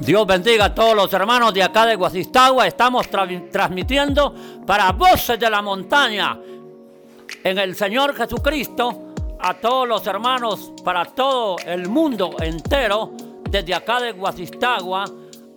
Dios 0.00 0.26
bendiga 0.26 0.66
a 0.66 0.74
todos 0.74 0.94
los 0.94 1.12
hermanos 1.12 1.52
de 1.52 1.62
acá 1.62 1.84
de 1.84 1.96
Guasistagua. 1.96 2.66
Estamos 2.68 3.08
transmitiendo 3.10 4.32
para 4.64 4.92
Voces 4.92 5.38
de 5.40 5.50
la 5.50 5.60
Montaña 5.60 6.38
en 7.42 7.58
el 7.58 7.74
Señor 7.74 8.14
Jesucristo 8.14 9.06
a 9.40 9.54
todos 9.54 9.88
los 9.88 10.06
hermanos, 10.06 10.72
para 10.84 11.04
todo 11.04 11.56
el 11.66 11.88
mundo 11.88 12.36
entero, 12.40 13.12
desde 13.50 13.74
acá 13.74 14.00
de 14.00 14.12
Guasistagua. 14.12 15.04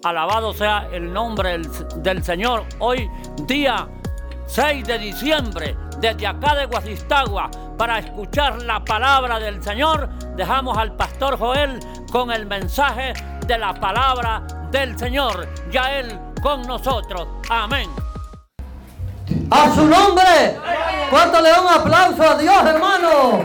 Alabado 0.04 0.54
sea 0.54 0.90
el 0.92 1.14
nombre 1.14 1.60
del, 1.98 2.24
Señor. 2.24 2.66
Hoy 2.80 3.10
día 3.46 3.88
6 4.48 4.86
de 4.86 4.98
diciembre, 4.98 5.78
desde 6.00 6.26
acá 6.26 6.56
de 6.56 6.66
Guasistagua, 6.66 7.52
para 7.78 8.00
escuchar 8.00 8.62
la 8.64 8.84
palabra 8.84 9.40
del 9.40 9.62
Señor, 9.64 10.10
dejamos 10.36 10.78
al 10.78 10.96
pastor 10.96 11.38
Joel 11.38 11.80
con 12.12 12.32
el 12.32 12.48
mensaje 12.48 13.14
de 13.48 13.58
la 13.58 13.74
palabra 13.74 14.44
del 14.72 14.98
Señor. 14.98 15.48
Ya 15.72 15.92
Él 16.00 16.20
con 16.42 16.62
nosotros. 16.64 17.28
Amén. 17.50 17.90
A 19.50 19.74
su 19.74 19.86
nombre. 19.86 20.58
¿Cuánto 21.10 21.42
le 21.42 21.50
da 21.50 21.62
un 21.62 21.68
aplauso 21.68 22.24
a 22.24 22.38
Dios, 22.38 22.66
hermano? 22.66 23.44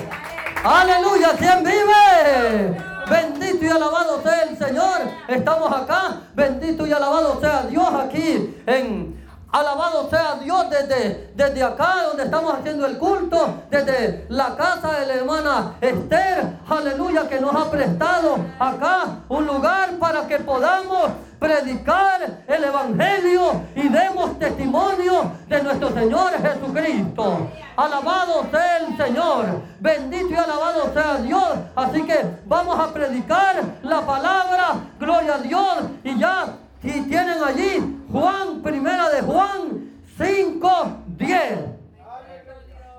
Aleluya. 0.65 1.31
¿Quién 1.39 1.65
vive? 1.65 2.83
Bendito 3.09 3.65
y 3.65 3.69
alabado 3.69 4.23
sea 4.23 4.43
el 4.43 4.59
Señor. 4.59 5.01
Estamos 5.29 5.73
acá. 5.73 6.23
Bendito 6.35 6.87
y 6.87 6.93
alabado 6.93 7.41
sea 7.41 7.63
Dios 7.63 7.89
aquí 7.95 8.55
en 8.67 9.26
Alabado 9.53 10.11
sea 10.11 10.35
Dios 10.35 10.69
desde, 10.69 11.31
desde 11.35 11.63
acá 11.63 12.03
donde 12.09 12.25
estamos 12.25 12.55
haciendo 12.55 12.85
el 12.85 12.99
culto, 12.99 13.63
desde 13.71 14.27
la 14.29 14.57
casa 14.57 15.01
de 15.01 15.07
la 15.07 15.15
hermana 15.15 15.75
Esther, 15.81 16.59
aleluya, 16.69 17.29
que 17.29 17.41
nos 17.41 17.55
ha 17.55 17.71
prestado 17.71 18.39
acá 18.59 19.21
un 19.29 19.47
lugar 19.47 19.93
para 19.99 20.27
que 20.27 20.41
podamos 20.41 21.11
predicar 21.39 22.43
el 22.47 22.65
Evangelio 22.65 23.63
y 23.75 23.89
demos 23.89 24.39
testimonio 24.39 25.33
de 25.49 25.63
nuestro 25.63 25.91
Señor 25.91 26.33
Jesucristo. 26.43 27.49
Alabado 27.77 28.47
sea 28.51 28.79
el 28.79 28.97
Señor, 28.97 29.47
bendito 29.81 30.29
y 30.31 30.35
alabado 30.35 30.93
sea 30.93 31.19
Dios. 31.19 31.49
Así 31.77 32.03
que 32.03 32.19
vamos 32.47 32.79
a 32.79 32.93
predicar 32.93 33.63
la 33.83 34.01
palabra, 34.01 34.75
gloria 34.99 35.35
a 35.35 35.39
Dios, 35.39 35.77
y 36.03 36.19
ya 36.19 36.47
y 36.89 37.03
tienen 37.03 37.43
allí 37.43 38.05
Juan, 38.13 38.63
primera 38.63 39.11
de 39.11 39.23
Juan 39.23 39.91
5, 40.17 40.87
10. 41.19 41.59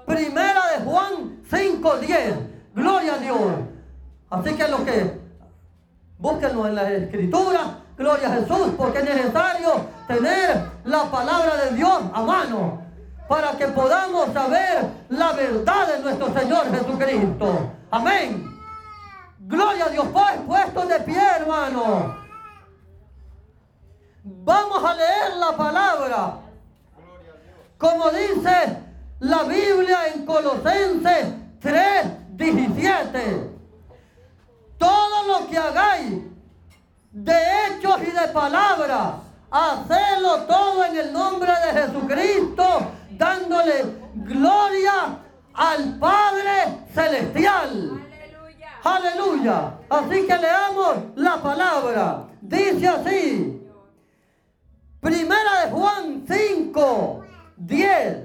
Primera 0.05 0.61
de 0.71 0.85
Juan 0.85 1.39
5, 1.49 1.97
10. 1.97 2.33
Gloria 2.75 3.13
a 3.13 3.17
Dios. 3.17 3.39
Así 4.29 4.53
que 4.55 4.67
lo 4.67 4.83
que 4.83 5.19
búsquenlo 6.19 6.67
en 6.67 6.75
la 6.75 6.91
escritura, 6.91 7.79
gloria 7.97 8.27
a 8.27 8.35
Jesús, 8.35 8.73
porque 8.77 8.99
es 8.99 9.05
necesario 9.05 9.85
tener 10.07 10.63
la 10.83 11.09
palabra 11.09 11.55
de 11.55 11.75
Dios 11.75 12.01
a 12.13 12.21
mano 12.23 12.81
para 13.29 13.51
que 13.51 13.67
podamos 13.67 14.33
saber 14.33 14.89
la 15.09 15.31
verdad 15.33 15.95
de 15.95 16.03
nuestro 16.03 16.33
Señor 16.33 16.71
Jesucristo. 16.71 17.71
Amén. 17.91 18.53
Gloria 19.39 19.85
a 19.85 19.89
Dios, 19.89 20.07
pues 20.11 20.33
puesto 20.45 20.85
de 20.85 20.99
pie, 21.01 21.21
hermano. 21.39 22.26
Vamos 24.29 24.83
a 24.83 24.93
leer 24.93 25.37
la 25.37 25.55
palabra. 25.55 26.33
Como 27.77 28.09
dice 28.09 28.77
la 29.19 29.43
Biblia 29.43 30.07
en 30.13 30.25
Colosenses 30.25 31.27
3, 31.61 32.35
17. 32.35 33.51
Todo 34.77 35.27
lo 35.27 35.47
que 35.47 35.57
hagáis 35.57 36.23
de 37.11 37.33
hechos 37.33 38.01
y 38.01 38.11
de 38.11 38.27
palabras, 38.33 39.13
hacedlo 39.49 40.41
todo 40.43 40.83
en 40.83 40.97
el 40.97 41.13
nombre 41.13 41.51
de 41.65 41.81
Jesucristo, 41.81 42.91
dándole 43.11 43.85
gloria 44.13 45.19
al 45.53 45.97
Padre 45.99 46.85
Celestial. 46.93 48.03
Aleluya. 48.03 48.69
Aleluya. 48.83 49.71
Así 49.89 50.27
que 50.27 50.37
leamos 50.37 50.97
la 51.15 51.41
palabra. 51.41 52.25
Dice 52.41 52.87
así. 52.89 53.56
Primera 55.01 55.65
de 55.65 55.71
Juan 55.71 56.25
5, 56.27 57.23
10. 57.57 58.17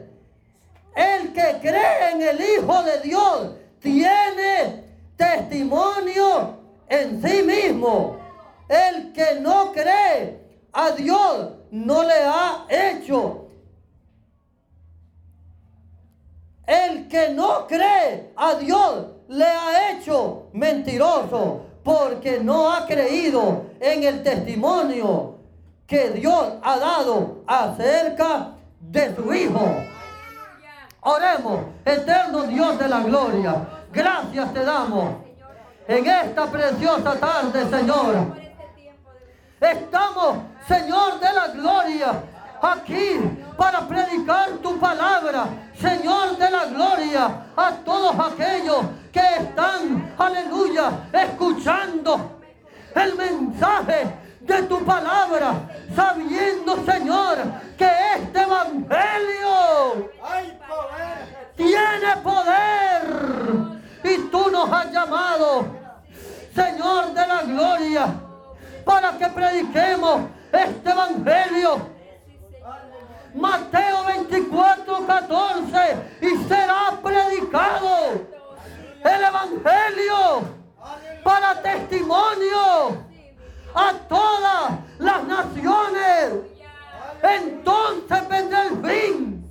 El 0.94 1.32
que 1.32 1.58
cree 1.60 2.12
en 2.12 2.22
el 2.22 2.40
Hijo 2.40 2.82
de 2.82 3.00
Dios 3.00 3.50
tiene 3.80 4.84
testimonio 5.16 6.58
en 6.88 7.22
sí 7.22 7.42
mismo. 7.42 8.16
El 8.68 9.12
que 9.12 9.40
no 9.40 9.72
cree 9.72 10.40
a 10.72 10.90
Dios 10.92 11.50
no 11.70 12.02
le 12.02 12.24
ha 12.24 12.66
hecho. 12.70 13.48
El 16.66 17.08
que 17.08 17.30
no 17.30 17.66
cree 17.66 18.32
a 18.34 18.54
Dios 18.54 19.06
le 19.28 19.44
ha 19.44 19.92
hecho 19.92 20.48
mentiroso 20.54 21.66
porque 21.84 22.40
no 22.40 22.72
ha 22.72 22.86
creído 22.86 23.66
en 23.80 24.04
el 24.04 24.22
testimonio 24.22 25.41
que 25.92 26.08
Dios 26.08 26.54
ha 26.62 26.78
dado 26.78 27.42
acerca 27.46 28.52
de 28.80 29.14
su 29.14 29.34
Hijo. 29.34 29.76
Oremos, 31.02 31.66
eterno 31.84 32.44
Dios 32.44 32.78
de 32.78 32.88
la 32.88 33.00
gloria. 33.00 33.56
Gracias 33.92 34.54
te 34.54 34.64
damos 34.64 35.16
en 35.86 36.06
esta 36.06 36.46
preciosa 36.46 37.14
tarde, 37.20 37.68
Señor. 37.68 38.14
Estamos, 39.60 40.36
Señor 40.66 41.20
de 41.20 41.30
la 41.30 41.48
gloria, 41.48 42.12
aquí 42.62 43.20
para 43.58 43.86
predicar 43.86 44.48
tu 44.62 44.78
palabra, 44.78 45.44
Señor 45.78 46.38
de 46.38 46.50
la 46.50 46.64
gloria, 46.64 47.24
a 47.54 47.70
todos 47.84 48.32
aquellos 48.32 48.80
que 49.12 49.20
están, 49.40 50.14
aleluya, 50.16 50.90
escuchando 51.12 52.40
el 52.94 53.14
mensaje 53.14 54.22
de 54.46 54.62
tu 54.64 54.84
palabra, 54.84 55.54
sabiendo, 55.94 56.76
Señor, 56.84 57.38
que 57.78 57.90
este 58.16 58.42
evangelio 58.42 60.10
tiene 61.56 62.16
poder 62.22 63.02
y 64.02 64.18
tú 64.30 64.50
nos 64.50 64.70
has 64.70 64.90
llamado, 64.90 65.66
Señor 66.54 67.12
de 67.14 67.26
la 67.26 67.42
gloria, 67.42 68.06
para 68.84 69.12
que 69.12 69.26
prediquemos 69.28 70.22
este 70.52 70.90
evangelio. 70.90 71.92
Mateo 73.34 74.04
24, 74.04 75.06
14, 75.06 75.96
y 76.20 76.36
será 76.48 76.98
predicado 77.02 78.26
el 79.04 79.24
evangelio 79.24 80.42
para 81.24 81.62
testimonio 81.62 83.11
a 83.74 83.92
todas 84.08 84.72
las 84.98 85.24
naciones. 85.24 86.32
Entonces 87.22 88.28
vendrá 88.28 88.64
el 88.64 88.84
fin, 88.84 89.44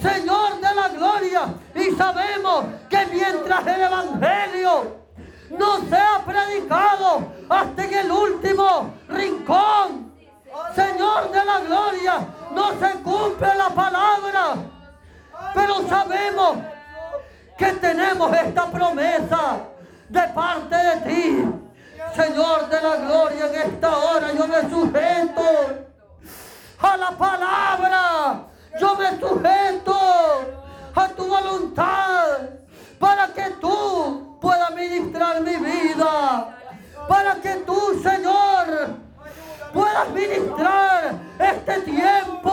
Señor 0.00 0.60
de 0.60 0.74
la 0.74 0.88
gloria. 0.88 1.54
Y 1.74 1.94
sabemos 1.96 2.64
que 2.88 3.06
mientras 3.06 3.66
el 3.66 3.82
Evangelio 3.82 4.96
no 5.50 5.80
sea 5.88 6.24
predicado 6.24 7.26
hasta 7.48 7.84
en 7.84 7.94
el 7.94 8.10
último 8.10 8.94
rincón, 9.08 10.12
Señor 10.74 11.30
de 11.32 11.44
la 11.44 11.60
gloria, 11.60 12.26
no 12.54 12.70
se 12.78 12.90
cumple 13.00 13.54
la 13.56 13.70
palabra. 13.70 14.54
Pero 15.54 15.88
sabemos 15.88 16.58
que 17.58 17.72
tenemos 17.74 18.32
esta 18.32 18.66
promesa 18.66 19.58
de 20.08 20.22
parte 20.28 20.76
de 20.76 20.96
ti 20.96 21.69
Señor 22.14 22.68
de 22.68 22.82
la 22.82 22.96
gloria, 22.96 23.46
en 23.46 23.54
esta 23.54 23.96
hora 23.96 24.32
yo 24.32 24.48
me 24.48 24.68
sujeto 24.68 25.42
a 26.80 26.96
la 26.96 27.10
palabra. 27.12 28.46
Yo 28.78 28.94
me 28.96 29.18
sujeto 29.18 29.98
a 30.94 31.08
tu 31.08 31.26
voluntad 31.26 32.38
para 32.98 33.28
que 33.28 33.50
tú 33.60 34.38
puedas 34.40 34.70
ministrar 34.74 35.40
mi 35.40 35.56
vida. 35.56 36.56
Para 37.08 37.34
que 37.36 37.54
tú, 37.66 38.00
Señor, 38.02 38.96
puedas 39.72 40.08
ministrar 40.10 41.14
este 41.38 41.80
tiempo 41.80 42.52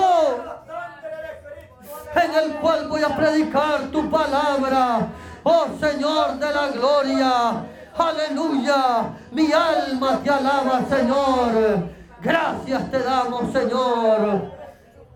en 2.15 2.33
el 2.33 2.56
cual 2.56 2.88
voy 2.88 3.03
a 3.03 3.15
predicar 3.15 3.81
tu 3.92 4.10
palabra. 4.10 5.07
Oh 5.44 5.68
Señor 5.80 6.39
de 6.39 6.53
la 6.53 6.68
gloria. 6.69 7.63
Aleluya. 7.98 9.10
Mi 9.32 9.52
alma 9.52 10.20
te 10.24 10.30
alaba, 10.30 10.82
Señor. 10.90 11.90
Gracias 12.22 12.92
te 12.92 13.00
damos, 13.00 13.52
Señor. 13.52 14.52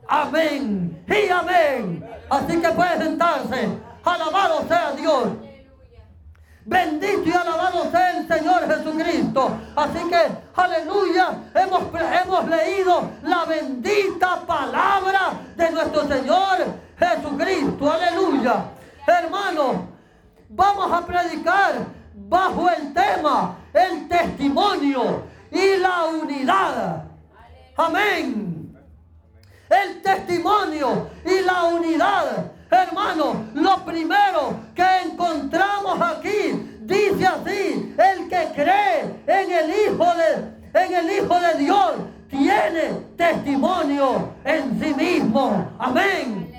Amén 0.08 1.04
y 1.08 1.30
amén. 1.30 2.10
Así 2.30 2.60
que 2.60 2.70
puede 2.70 2.98
sentarse. 2.98 3.70
Alabado 4.04 4.68
sea 4.68 4.92
Dios. 4.92 5.28
Bendito 6.66 7.24
y 7.26 7.32
alabado 7.32 7.90
sea 7.92 8.18
el 8.18 8.28
Señor 8.28 8.68
Jesucristo. 8.68 9.58
Así 9.76 10.00
que, 10.10 10.22
aleluya, 10.56 11.30
hemos 11.56 11.92
testimonio 11.92 13.12
la 13.24 13.46
bendita 13.46 14.42
palabra 14.46 15.34
de 15.56 15.72
nuestro 15.72 16.08
Señor 16.08 16.58
Jesucristo. 16.98 17.92
Aleluya. 17.92 18.66
Hermano, 19.08 19.88
vamos 20.50 20.92
a 20.92 21.06
predicar 21.06 22.01
bajo 22.32 22.70
el 22.70 22.94
tema 22.94 23.58
el 23.74 24.08
testimonio 24.08 25.24
y 25.52 25.78
la 25.78 26.06
unidad. 26.06 27.04
Amén. 27.76 28.74
El 29.70 30.02
testimonio 30.02 31.10
y 31.26 31.42
la 31.42 31.64
unidad. 31.66 32.52
Hermano, 32.70 33.48
lo 33.54 33.84
primero 33.84 34.58
que 34.74 35.02
encontramos 35.06 36.02
aquí 36.02 36.78
dice 36.84 37.28
así, 37.28 37.96
el 37.98 38.30
que 38.30 38.48
cree 38.56 39.24
en 39.28 39.52
el 39.52 39.70
Hijo 39.70 40.08
de, 40.16 40.82
en 40.82 40.94
el 40.94 41.12
Hijo 41.12 41.38
de 41.38 41.54
Dios 41.58 41.92
tiene 42.30 42.94
testimonio 43.18 44.36
en 44.46 44.80
sí 44.82 44.94
mismo. 44.94 45.70
Amén. 45.78 46.51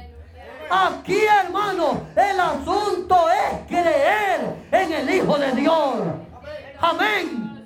Aquí, 0.75 1.19
hermano, 1.27 2.01
el 2.17 2.41
asunto 2.41 3.27
es 3.29 3.67
creer 3.69 4.57
en 4.71 4.93
el 4.95 5.15
Hijo 5.15 5.37
de 5.37 5.53
Dios. 5.53 5.97
Amén. 6.81 7.63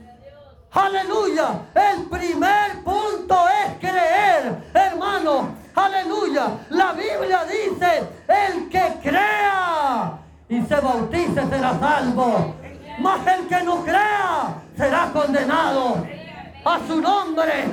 Aleluya. 0.72 1.60
El 1.72 2.02
primer 2.06 2.82
punto 2.82 3.38
es 3.62 3.78
creer, 3.78 4.56
hermano. 4.74 5.54
Aleluya. 5.76 6.48
La 6.70 6.94
Biblia 6.94 7.44
dice, 7.44 8.08
el 8.26 8.68
que 8.70 8.98
crea 9.00 10.18
y 10.48 10.62
se 10.62 10.74
bautice 10.74 11.46
será 11.48 11.78
salvo. 11.78 12.56
Mas 12.98 13.24
el 13.24 13.46
que 13.46 13.62
no 13.62 13.84
crea 13.84 14.62
será 14.76 15.10
condenado. 15.12 16.04
A 16.64 16.80
su 16.88 17.00
nombre. 17.00 17.66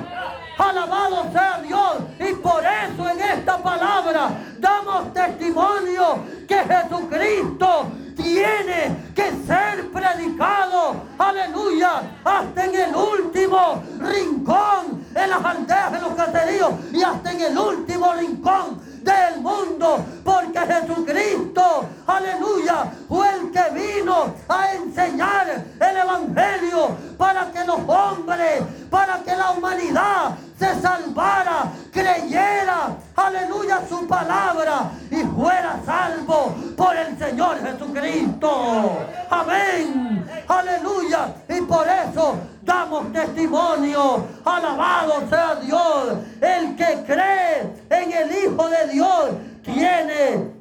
Alabado 0.57 1.31
sea 1.31 1.59
Dios. 1.61 1.95
Y 2.19 2.33
por 2.35 2.63
eso 2.63 3.09
en 3.09 3.19
esta 3.21 3.57
palabra 3.57 4.31
damos 4.59 5.13
testimonio 5.13 6.23
que 6.47 6.55
Jesucristo 6.55 7.91
tiene 8.15 8.95
que 9.15 9.31
ser 9.47 9.91
predicado, 9.91 11.03
aleluya, 11.17 12.01
hasta 12.23 12.65
en 12.65 12.75
el 12.75 12.95
último 12.95 13.83
rincón, 13.99 15.05
en 15.15 15.29
las 15.29 15.43
aldeas, 15.43 15.93
en 15.93 16.01
los 16.01 16.13
caseríos 16.13 16.71
y 16.91 17.01
hasta 17.01 17.31
en 17.31 17.41
el 17.41 17.57
último 17.57 18.13
rincón 18.13 18.81
del 19.03 19.41
mundo, 19.41 20.05
porque 20.23 20.59
Jesucristo, 20.59 21.85
aleluya, 22.07 22.91
fue 23.07 23.27
el 23.35 23.51
que 23.51 23.63
vino 23.73 24.33
a 24.47 24.73
enseñar 24.73 25.65
el 25.79 25.97
Evangelio 25.97 26.95
para 27.17 27.51
que 27.51 27.63
los 27.65 27.79
hombres, 27.87 28.63
para 28.93 29.23
que 29.23 29.35
la 29.35 29.49
humanidad 29.49 30.35
se 30.59 30.79
salvara, 30.79 31.63
creyera, 31.91 32.95
aleluya, 33.15 33.81
su 33.89 34.07
palabra 34.07 34.91
y 35.09 35.23
fuera 35.35 35.79
salvo 35.83 36.53
por 36.77 36.95
el 36.95 37.17
Señor 37.17 37.57
Jesucristo. 37.63 38.99
Amén, 39.31 40.23
aleluya. 40.47 41.33
Y 41.49 41.61
por 41.61 41.87
eso 41.87 42.35
damos 42.61 43.11
testimonio. 43.11 44.27
Alabado 44.45 45.27
sea 45.27 45.55
Dios. 45.55 46.19
El 46.39 46.75
que 46.75 47.03
cree 47.07 47.73
en 47.89 48.11
el 48.11 48.31
Hijo 48.31 48.69
de 48.69 48.87
Dios 48.89 49.29
tiene 49.63 50.51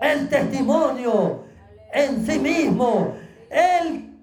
el 0.00 0.28
testimonio 0.28 1.42
en 1.92 2.24
sí 2.24 2.38
mismo. 2.38 3.16
El, 3.50 4.16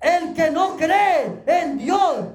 el 0.00 0.32
que 0.32 0.50
no 0.50 0.74
cree 0.78 1.42
en 1.44 1.76
Dios 1.76 2.28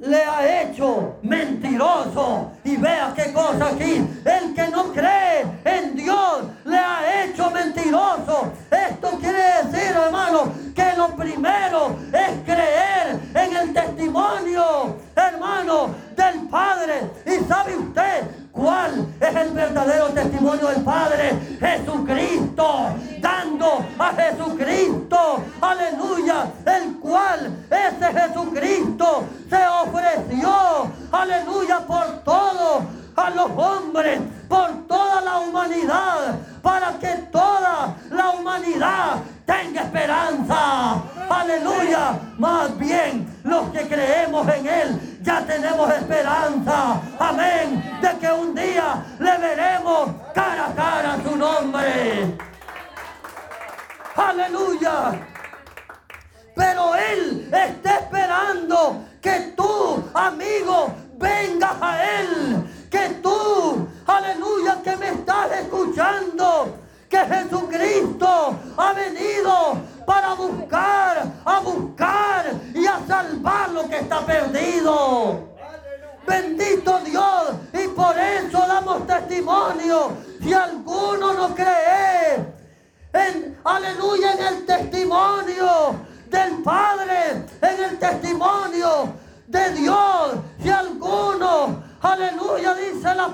le 0.00 0.24
ha 0.24 0.62
hecho 0.62 1.18
mentiroso. 1.22 2.52
Y 2.64 2.76
vea 2.76 3.12
qué 3.14 3.32
cosa 3.32 3.68
aquí. 3.68 4.06
El 4.24 4.54
que 4.54 4.68
no 4.68 4.92
cree 4.92 5.46
en 5.64 5.96
Dios 5.96 6.44
le 6.64 6.76
ha 6.76 7.24
hecho 7.24 7.50
mentiroso. 7.50 8.52
Esto 8.70 9.10
quiere 9.18 9.42
decir, 9.62 9.96
hermano, 9.96 10.52
que 10.74 10.92
lo 10.96 11.08
primero 11.16 11.96
es 12.12 12.44
creer 12.44 13.20
en 13.34 13.56
el 13.56 13.72
testimonio, 13.72 14.96
hermano, 15.14 15.94
del 16.16 16.48
Padre. 16.48 17.10
Y 17.26 17.44
sabe 17.44 17.76
usted 17.76 18.24
cuál 18.52 19.06
es 19.20 19.36
el 19.36 19.50
verdadero 19.50 20.06
testimonio 20.08 20.68
del 20.68 20.82
Padre. 20.82 21.38
Jesucristo, 21.58 22.94
dando 23.20 23.84
a 23.98 24.12
Jesucristo, 24.14 24.99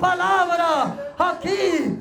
palabra 0.01 1.15
aquí 1.19 1.99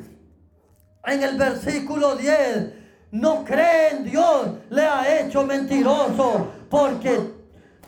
en 1.06 1.24
el 1.24 1.38
versículo 1.38 2.16
10, 2.16 2.74
no 3.12 3.44
cree 3.44 3.92
en 3.92 4.04
Dios, 4.06 4.50
le 4.70 4.82
ha 4.82 5.20
hecho 5.20 5.46
mentiroso 5.46 6.48
porque, 6.70 7.20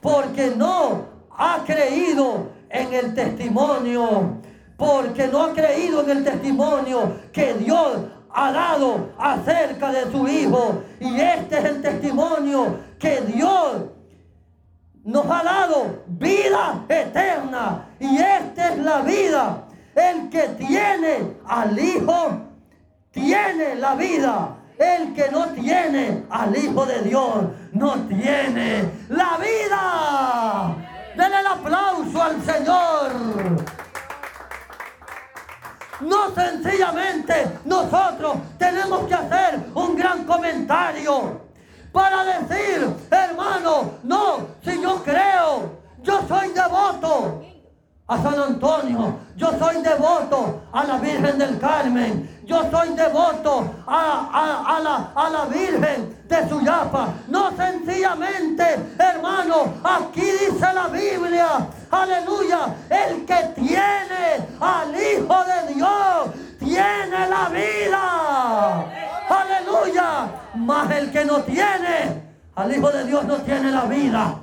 porque 0.01 0.53
no 0.55 1.05
ha 1.31 1.63
creído 1.65 2.51
en 2.69 2.93
el 2.93 3.13
testimonio, 3.13 4.39
porque 4.77 5.27
no 5.27 5.43
ha 5.43 5.53
creído 5.53 6.03
en 6.03 6.17
el 6.17 6.23
testimonio 6.23 7.19
que 7.31 7.53
Dios 7.55 7.97
ha 8.29 8.51
dado 8.51 9.09
acerca 9.17 9.91
de 9.91 10.11
su 10.11 10.27
Hijo. 10.27 10.83
Y 10.99 11.19
este 11.19 11.57
es 11.57 11.65
el 11.65 11.81
testimonio 11.81 12.79
que 12.99 13.21
Dios 13.21 13.83
nos 15.03 15.25
ha 15.25 15.43
dado 15.43 16.03
vida 16.07 16.85
eterna. 16.87 17.89
Y 17.99 18.17
esta 18.17 18.73
es 18.73 18.79
la 18.79 19.01
vida. 19.01 19.66
El 19.97 20.29
que 20.29 20.49
tiene 20.49 21.37
al 21.47 21.77
Hijo, 21.79 22.41
tiene 23.09 23.75
la 23.77 23.95
vida. 23.95 24.55
El 24.77 25.15
que 25.15 25.31
no 25.31 25.47
tiene 25.47 26.23
al 26.29 26.55
Hijo 26.55 26.85
de 26.85 27.01
Dios, 27.01 27.45
no 27.71 27.93
tiene 28.07 28.91
la 29.09 29.39
vida. 29.39 30.75
Denle 31.15 31.39
el 31.39 31.47
aplauso 31.47 32.21
al 32.21 32.39
Señor. 32.43 33.11
No 36.01 36.29
sencillamente 36.35 37.47
nosotros 37.65 38.37
tenemos 38.59 39.07
que 39.07 39.15
hacer 39.15 39.59
un 39.73 39.95
gran 39.95 40.25
comentario 40.25 41.41
para 41.91 42.23
decir, 42.23 42.87
hermano, 43.09 43.93
no, 44.03 44.47
si 44.63 44.79
yo 44.79 45.01
creo, 45.03 45.79
yo 46.03 46.21
soy 46.27 46.49
devoto 46.49 47.46
a 48.09 48.17
San 48.21 48.39
Antonio, 48.39 49.19
yo 49.35 49.51
soy 49.59 49.81
devoto 49.81 50.61
a 50.71 50.85
la 50.85 50.97
Virgen 50.97 51.37
del 51.37 51.59
Carmen, 51.59 52.41
yo 52.45 52.63
soy 52.71 52.89
devoto 52.89 53.69
a, 53.85 54.79
la, 54.81 55.11
a 55.13 55.29
la 55.29 55.45
Virgen 55.45 56.17
de 56.25 56.49
Suyapa. 56.49 57.09
No 57.27 57.51
sencillamente, 57.57 58.63
hermano, 58.97 59.73
aquí 59.83 60.21
dice 60.21 60.73
la 60.73 60.87
Biblia, 60.87 61.67
aleluya, 61.91 62.75
el 62.89 63.25
que 63.25 63.51
tiene 63.55 64.47
al 64.61 64.89
Hijo 64.95 65.43
de 65.43 65.73
Dios, 65.73 66.29
tiene 66.59 67.29
la 67.29 67.49
vida. 67.49 68.85
Aleluya. 69.29 70.27
Mas 70.55 70.91
el 70.91 71.11
que 71.11 71.25
no 71.25 71.41
tiene 71.41 72.23
al 72.55 72.75
Hijo 72.75 72.89
de 72.89 73.03
Dios 73.03 73.25
no 73.25 73.35
tiene 73.37 73.71
la 73.71 73.81
vida. 73.81 74.35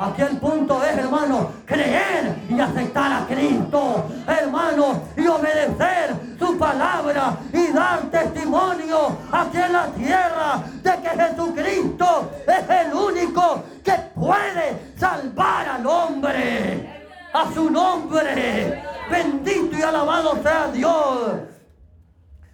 Aquí 0.00 0.22
el 0.22 0.38
punto 0.38 0.82
es, 0.82 0.96
hermanos, 0.96 1.48
creer 1.66 2.34
y 2.48 2.58
aceptar 2.58 3.12
a 3.12 3.26
Cristo, 3.26 4.06
hermanos, 4.26 4.96
y 5.14 5.26
obedecer 5.26 6.14
su 6.38 6.56
palabra 6.56 7.36
y 7.52 7.66
dar 7.70 8.00
testimonio 8.10 9.18
aquí 9.30 9.58
en 9.58 9.72
la 9.74 9.86
tierra 9.88 10.62
de 10.82 10.90
que 11.02 11.08
Jesucristo 11.10 12.30
es 12.46 12.86
el 12.86 12.94
único 12.94 13.62
que 13.84 13.92
puede 14.14 14.94
salvar 14.98 15.68
al 15.68 15.86
hombre, 15.86 17.04
a 17.34 17.52
su 17.52 17.68
nombre. 17.68 18.82
Bendito 19.10 19.76
y 19.76 19.82
alabado 19.82 20.42
sea 20.42 20.68
Dios. 20.72 21.32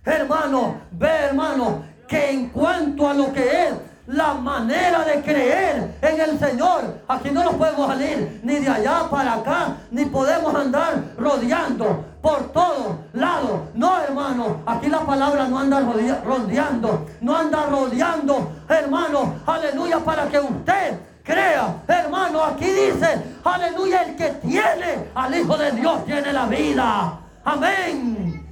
Hermano, 0.04 0.80
ve 0.90 1.08
hermano, 1.08 1.84
que 2.08 2.28
en 2.28 2.48
cuanto 2.48 3.08
a 3.08 3.14
lo 3.14 3.32
que 3.32 3.68
es 3.68 3.74
la 4.06 4.34
manera 4.34 5.04
de 5.04 5.22
creer 5.22 5.96
en 6.00 6.20
el 6.20 6.38
Señor. 6.38 7.00
Aquí 7.08 7.30
no 7.30 7.44
nos 7.44 7.54
podemos 7.54 7.86
salir 7.88 8.40
ni 8.42 8.56
de 8.56 8.68
allá 8.68 9.08
para 9.10 9.34
acá, 9.34 9.76
ni 9.90 10.04
podemos 10.06 10.54
andar 10.54 11.02
rodeando 11.18 12.04
por 12.22 12.52
todos 12.52 12.96
lados. 13.12 13.60
No, 13.74 14.00
hermano, 14.00 14.62
aquí 14.66 14.88
la 14.88 15.00
palabra 15.00 15.48
no 15.48 15.58
anda 15.58 15.80
rodeando, 16.24 17.06
no 17.20 17.36
anda 17.36 17.66
rodeando, 17.66 18.52
hermano, 18.68 19.34
aleluya, 19.46 19.98
para 20.00 20.26
que 20.28 20.38
usted 20.38 20.98
crea, 21.22 21.82
hermano, 21.88 22.44
aquí 22.44 22.66
dice, 22.66 23.20
aleluya, 23.44 24.02
el 24.02 24.16
que 24.16 24.28
tiene 24.30 25.08
al 25.14 25.34
Hijo 25.34 25.56
de 25.56 25.72
Dios 25.72 26.04
tiene 26.04 26.32
la 26.32 26.46
vida. 26.46 27.18
Amén. 27.44 28.46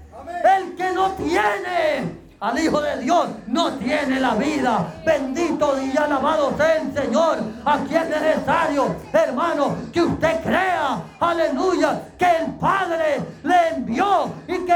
El 0.44 0.76
que 0.76 0.92
no 0.92 1.11
tiene 1.12 2.23
al 2.44 2.58
Hijo 2.58 2.78
de 2.82 2.98
Dios 2.98 3.26
no 3.46 3.72
tiene 3.78 4.20
la 4.20 4.34
vida. 4.34 4.86
Bendito 5.02 5.80
y 5.80 5.96
alabado 5.96 6.54
sea 6.58 6.76
el 6.76 6.92
Señor. 6.92 7.38
Aquí 7.64 7.96
es 7.96 8.06
necesario, 8.10 8.94
hermano, 9.14 9.74
que 9.90 10.02
usted 10.02 10.42
crea, 10.42 11.00
aleluya, 11.20 12.02
que 12.18 12.26
el 12.26 12.52
Padre 12.60 13.22
le 13.42 13.68
envió 13.68 14.30
y 14.46 14.58
que 14.58 14.74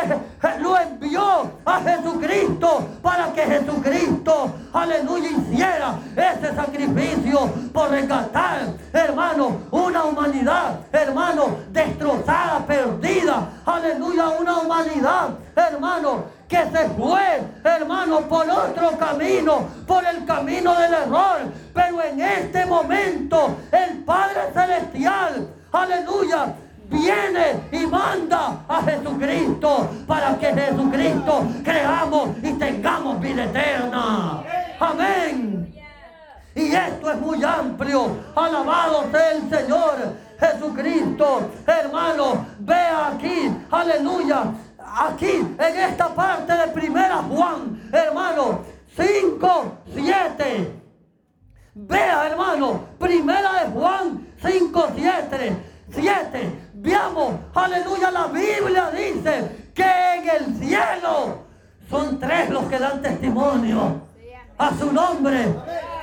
lo 0.60 0.78
envió 0.78 1.52
a 1.66 1.80
Jesucristo 1.80 2.88
para 3.02 3.30
que 3.34 3.42
Jesucristo, 3.42 4.50
aleluya, 4.72 5.28
hiciera 5.28 5.94
ese 6.16 6.54
sacrificio 6.54 7.52
por 7.74 7.90
rescatar, 7.90 8.62
hermano, 8.94 9.60
una 9.70 10.04
humanidad, 10.04 10.80
hermano, 10.90 11.58
destrozada, 11.70 12.64
perdida, 12.66 13.46
aleluya, 13.66 14.28
una 14.40 14.58
humanidad, 14.60 15.28
hermano, 15.54 16.37
que 16.48 16.56
se 16.56 16.88
fue, 16.96 17.42
hermano, 17.62 18.20
por 18.22 18.48
otro 18.48 18.96
camino, 18.98 19.68
por 19.86 20.04
el 20.04 20.24
camino 20.24 20.74
del 20.74 20.94
error. 20.94 21.38
Pero 21.74 22.02
en 22.02 22.20
este 22.20 22.64
momento 22.64 23.56
el 23.70 23.98
Padre 23.98 24.40
Celestial, 24.54 25.48
aleluya, 25.70 26.54
viene 26.88 27.60
y 27.70 27.86
manda 27.86 28.64
a 28.66 28.82
Jesucristo 28.82 29.90
para 30.06 30.38
que 30.38 30.46
Jesucristo 30.46 31.46
creamos 31.62 32.30
y 32.42 32.52
tengamos 32.52 33.20
vida 33.20 33.44
eterna. 33.44 34.42
Amén. 34.80 35.74
Y 36.54 36.74
esto 36.74 37.10
es 37.10 37.20
muy 37.20 37.44
amplio. 37.44 38.16
Alabado 38.34 39.04
sea 39.12 39.32
el 39.32 39.50
Señor. 39.50 40.28
Jesucristo, 40.40 41.50
hermano, 41.66 42.46
vea 42.60 43.08
aquí, 43.08 43.50
aleluya, 43.70 44.44
aquí 44.96 45.30
en 45.30 45.78
esta 45.78 46.08
parte 46.14 46.52
de 46.52 46.68
Primera 46.68 47.16
Juan, 47.16 47.88
hermano, 47.92 48.60
5, 48.96 49.78
7. 49.94 50.72
Vea, 51.74 52.26
hermano, 52.26 52.84
Primera 52.98 53.64
de 53.64 53.70
Juan 53.70 54.26
5, 54.42 54.88
7. 54.96 55.56
7. 55.90 56.70
Veamos, 56.74 57.34
aleluya, 57.54 58.10
la 58.10 58.26
Biblia 58.26 58.90
dice 58.90 59.70
que 59.74 60.14
en 60.14 60.28
el 60.28 60.56
cielo 60.56 61.46
son 61.88 62.18
tres 62.18 62.50
los 62.50 62.64
que 62.64 62.78
dan 62.78 63.00
testimonio 63.00 64.02
a 64.58 64.74
su 64.74 64.92
nombre. 64.92 65.54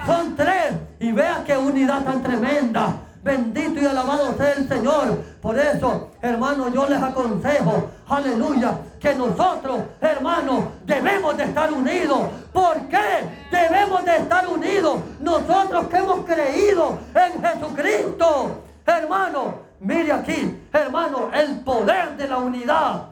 Son 0.05 0.35
tres. 0.35 0.73
Y 0.99 1.11
vea 1.11 1.43
qué 1.45 1.57
unidad 1.57 2.03
tan 2.03 2.23
tremenda. 2.23 3.04
Bendito 3.25 3.81
y 3.81 3.85
alabado 3.87 4.37
sea 4.37 4.51
el 4.51 4.69
Señor. 4.69 5.17
Por 5.41 5.57
eso, 5.57 6.11
hermano, 6.21 6.71
yo 6.71 6.87
les 6.87 7.01
aconsejo, 7.01 7.89
aleluya, 8.07 8.77
que 8.99 9.15
nosotros, 9.15 9.79
hermanos, 9.99 10.65
debemos 10.85 11.35
de 11.35 11.45
estar 11.45 11.73
unidos. 11.73 12.19
¿Por 12.53 12.87
qué 12.87 13.27
debemos 13.49 14.05
de 14.05 14.17
estar 14.17 14.47
unidos? 14.47 14.99
Nosotros 15.19 15.87
que 15.87 15.97
hemos 15.97 16.19
creído 16.23 16.99
en 17.15 17.43
Jesucristo. 17.43 18.61
Hermano, 18.85 19.55
mire 19.79 20.11
aquí, 20.11 20.61
hermano, 20.71 21.31
el 21.33 21.61
poder 21.61 22.15
de 22.17 22.27
la 22.27 22.37
unidad. 22.37 23.05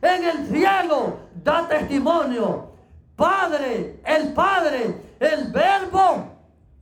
En 0.00 0.24
el 0.24 0.46
cielo 0.46 1.18
da 1.42 1.66
testimonio. 1.66 2.70
Padre, 3.16 4.00
el 4.04 4.32
Padre, 4.32 4.94
el 5.18 5.50
Verbo 5.50 6.24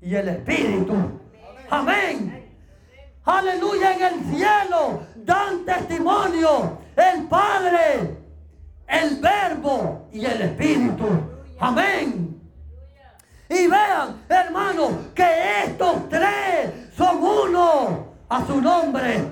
y 0.03 0.15
el 0.15 0.29
Espíritu. 0.29 1.20
Amén. 1.71 2.49
Aleluya 3.25 3.93
en 3.95 4.03
el 4.03 4.37
cielo. 4.37 5.03
Dan 5.17 5.65
testimonio 5.65 6.79
el 6.97 7.27
Padre, 7.29 8.19
el 8.89 9.17
Verbo 9.17 10.09
y 10.12 10.25
el 10.25 10.43
Espíritu. 10.43 11.07
Amén. 11.61 12.41
Y 13.49 13.67
vean, 13.67 14.23
hermanos, 14.29 14.93
que 15.15 15.62
estos 15.65 16.09
tres 16.09 16.71
son 16.97 17.23
uno 17.23 18.15
a 18.29 18.47
su 18.47 18.61
nombre. 18.61 19.23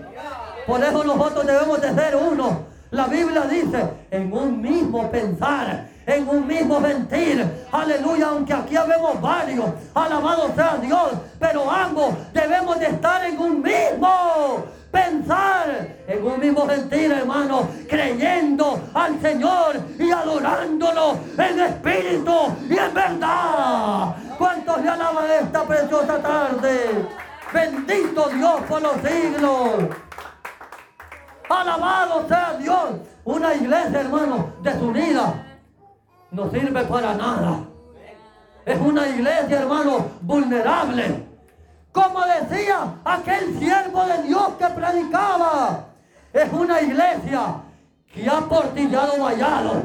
Por 0.66 0.82
eso 0.82 1.04
nosotros 1.04 1.46
debemos 1.46 1.80
de 1.80 1.94
ser 1.94 2.16
uno. 2.16 2.66
La 2.90 3.06
Biblia 3.06 3.42
dice, 3.42 3.84
en 4.10 4.32
un 4.32 4.60
mismo 4.60 5.10
pensar 5.10 5.88
en 6.08 6.26
un 6.26 6.46
mismo 6.46 6.80
mentir. 6.80 7.46
Aleluya, 7.70 8.28
aunque 8.28 8.54
aquí 8.54 8.76
habemos 8.76 9.20
varios. 9.20 9.66
Alabado 9.94 10.50
sea 10.54 10.78
Dios. 10.80 11.10
Pero 11.38 11.70
ambos 11.70 12.14
debemos 12.32 12.80
de 12.80 12.86
estar 12.86 13.24
en 13.26 13.38
un 13.38 13.62
mismo 13.62 14.64
pensar 14.90 15.96
en 16.06 16.24
un 16.24 16.40
mismo 16.40 16.66
sentir, 16.66 17.12
hermano, 17.12 17.68
creyendo 17.86 18.80
al 18.94 19.20
Señor 19.20 19.76
y 19.98 20.10
adorándolo 20.10 21.18
en 21.36 21.60
espíritu 21.60 22.56
y 22.70 22.78
en 22.78 22.94
verdad. 22.94 24.16
¿Cuántos 24.38 24.80
le 24.80 24.88
alaban 24.88 25.30
esta 25.30 25.62
preciosa 25.64 26.22
tarde? 26.22 27.06
Bendito 27.52 28.30
Dios 28.30 28.62
por 28.66 28.80
los 28.80 28.94
siglos. 29.02 29.94
Alabado 31.50 32.26
sea 32.26 32.56
Dios. 32.58 32.90
Una 33.24 33.54
iglesia, 33.54 34.00
hermano, 34.00 34.54
desunida 34.62 35.47
no 36.30 36.50
sirve 36.50 36.84
para 36.84 37.14
nada. 37.14 37.60
Es 38.64 38.78
una 38.80 39.08
iglesia, 39.08 39.60
hermano, 39.60 40.10
vulnerable. 40.20 41.26
Como 41.92 42.20
decía 42.26 42.94
aquel 43.04 43.58
siervo 43.58 44.04
de 44.04 44.22
Dios 44.24 44.48
que 44.58 44.66
predicaba, 44.66 45.86
es 46.32 46.52
una 46.52 46.80
iglesia 46.82 47.54
que 48.12 48.28
ha 48.28 48.40
portillado 48.40 49.22
vallado. 49.22 49.82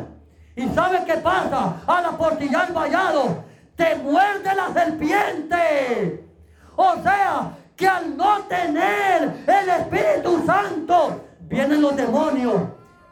¿Y 0.55 0.67
sabe 0.69 1.03
qué 1.05 1.15
pasa? 1.15 1.77
Al 1.87 2.05
aportillar 2.05 2.73
vallado, 2.73 3.43
te 3.75 3.95
muerde 3.95 4.53
la 4.53 4.73
serpiente. 4.73 6.27
O 6.75 6.95
sea, 7.01 7.51
que 7.75 7.87
al 7.87 8.15
no 8.17 8.39
tener 8.43 9.45
el 9.47 9.69
Espíritu 9.69 10.45
Santo, 10.45 11.21
vienen 11.41 11.81
los 11.81 11.95
demonios 11.95 12.55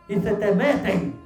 y 0.08 0.16
se 0.16 0.34
te 0.34 0.52
meten 0.52 1.21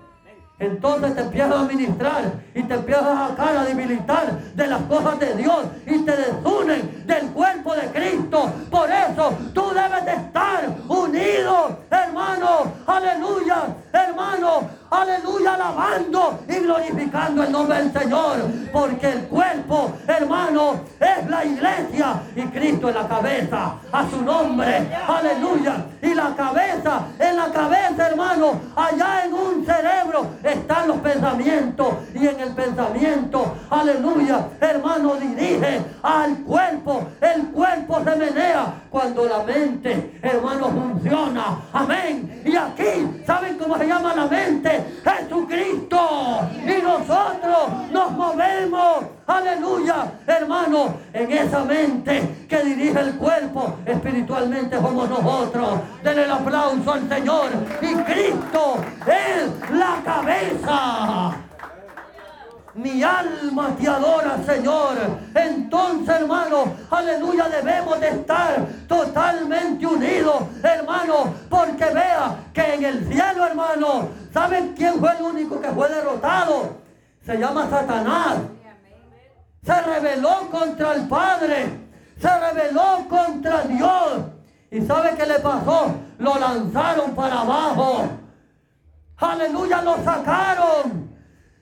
entonces 0.58 1.16
te 1.16 1.22
empiezas 1.22 1.54
a 1.54 1.64
ministrar 1.64 2.32
y 2.54 2.64
te 2.64 2.74
empiezas 2.76 3.06
a 3.06 3.28
sacar, 3.30 3.58
a 3.58 3.64
debilitar 3.66 4.40
de 4.56 4.68
las 4.68 4.82
cosas 4.84 5.20
de 5.20 5.36
Dios 5.36 5.66
y 5.86 6.00
te 6.00 6.16
desunen 6.16 7.04
del 7.06 7.28
cuerpo 7.32 7.76
de 7.76 7.88
Cristo. 7.88 8.52
Por 8.72 8.90
eso 8.90 9.34
tú 9.54 9.70
debes 9.74 10.06
de 10.06 10.14
estar 10.14 10.70
unido, 10.88 11.80
hermano, 11.92 12.72
aleluya, 12.88 13.64
hermano, 13.92 14.70
aleluya, 14.90 15.56
alabando 15.56 16.40
y 16.48 16.54
glorificando 16.56 17.44
el 17.44 17.52
nombre 17.52 17.78
del 17.78 17.92
Señor. 17.92 18.38
Porque 18.72 19.10
el 19.10 19.24
cuerpo, 19.24 19.92
hermano, 20.08 20.82
es 21.00 21.30
la 21.30 21.44
iglesia 21.44 22.22
y 22.34 22.42
Cristo 22.44 22.90
es 22.90 22.96
la 22.96 23.08
cabeza. 23.08 23.76
A 23.92 24.10
su 24.10 24.22
nombre, 24.22 24.88
aleluya. 25.08 25.86
Y 26.02 26.14
la 26.14 26.34
cabeza, 26.36 27.02
en 27.20 27.36
la 27.36 27.52
cabeza, 27.52 27.75
hermano, 27.98 28.62
allá 28.76 29.26
en 29.26 29.34
un 29.34 29.66
cerebro 29.66 30.28
están 30.44 30.88
los 30.88 30.98
pensamientos. 30.98 31.88
Y 32.14 32.28
en 32.28 32.40
el 32.40 32.50
pensamiento, 32.54 33.56
aleluya, 33.70 34.48
hermano, 34.60 35.16
dirige 35.16 35.82
al 36.02 36.38
cuerpo. 36.40 37.08
El 37.22 37.48
cuerpo 37.48 38.02
se 38.04 38.16
menea 38.16 38.74
cuando 38.90 39.26
la 39.26 39.44
mente, 39.44 40.20
hermano, 40.22 40.70
funciona. 40.70 41.60
Amén. 41.74 42.42
Y 42.46 42.56
aquí, 42.56 43.24
¿saben 43.26 43.58
cómo 43.58 43.78
se 43.78 43.88
llama 43.88 44.14
la 44.16 44.26
mente? 44.26 44.84
Jesucristo. 45.04 46.40
Y 46.64 46.82
nosotros 46.82 47.92
nos 47.92 48.12
movemos, 48.12 49.06
aleluya, 49.28 50.12
hermano, 50.28 50.96
en 51.14 51.32
esa 51.32 51.64
mente 51.64 52.46
que 52.48 52.64
dirige 52.64 53.00
el 53.00 53.16
cuerpo. 53.16 53.78
Espiritualmente 53.86 54.76
somos 54.78 55.10
nosotros. 55.10 55.80
Denle 56.04 56.24
el 56.24 56.32
aplauso 56.32 56.94
al 56.94 57.10
Señor. 57.10 57.50
Y 57.82 57.96
Cristo 57.96 58.78
es 59.06 59.72
la 59.72 60.02
cabeza. 60.04 61.36
Mi 62.76 63.02
alma 63.02 63.70
te 63.80 63.88
adora, 63.88 64.38
Señor. 64.46 64.98
Entonces, 65.34 66.10
hermano, 66.14 66.74
aleluya, 66.92 67.48
debemos 67.48 68.00
de 68.02 68.10
estar 68.10 68.66
totalmente 68.86 69.88
unidos, 69.88 70.44
hermano, 70.62 71.34
porque 71.50 71.86
vea 71.86 72.36
que 72.54 72.74
en 72.74 72.84
el 72.84 73.08
cielo, 73.08 73.46
hermano, 73.48 74.10
¿saben 74.34 74.74
quién 74.76 75.00
fue 75.00 75.10
el 75.18 75.24
único 75.24 75.62
que 75.62 75.70
fue 75.70 75.88
derrotado? 75.88 76.76
Se 77.26 77.38
llama 77.38 77.70
Satanás. 77.70 78.40
Se 79.66 79.82
rebeló 79.82 80.50
contra 80.52 80.94
el 80.94 81.08
Padre. 81.08 81.80
Se 82.22 82.40
rebeló 82.40 83.06
contra 83.10 83.62
Dios. 83.64 84.26
¿Y 84.72 84.82
sabe 84.82 85.16
qué 85.18 85.26
le 85.26 85.40
pasó? 85.40 85.96
Lo 86.20 86.38
lanzaron 86.38 87.16
para 87.16 87.42
abajo. 87.42 88.10
Aleluya, 89.18 89.82
lo 89.82 90.04
sacaron. 90.04 91.10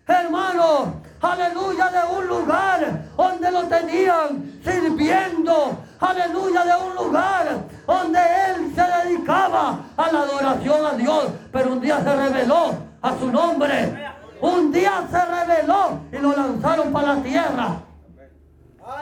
Hermano, 0.05 1.01
aleluya, 1.21 1.89
de 1.89 2.17
un 2.17 2.27
lugar 2.27 3.03
donde 3.15 3.51
lo 3.51 3.63
tenían 3.63 4.59
sirviendo, 4.63 5.77
aleluya, 5.99 6.65
de 6.65 6.83
un 6.83 6.95
lugar 6.95 7.63
donde 7.87 8.19
él 8.19 8.73
se 8.75 8.81
dedicaba 8.81 9.79
a 9.95 10.11
la 10.11 10.21
adoración 10.21 10.85
a 10.85 10.91
Dios, 10.93 11.27
pero 11.53 11.71
un 11.71 11.79
día 11.79 12.01
se 12.03 12.15
reveló 12.15 12.75
a 13.01 13.17
su 13.17 13.31
nombre, 13.31 14.11
un 14.41 14.71
día 14.73 15.07
se 15.09 15.25
reveló 15.25 15.99
y 16.11 16.17
lo 16.17 16.35
lanzaron 16.35 16.91
para 16.91 17.15
la 17.15 17.23
tierra. 17.23 17.77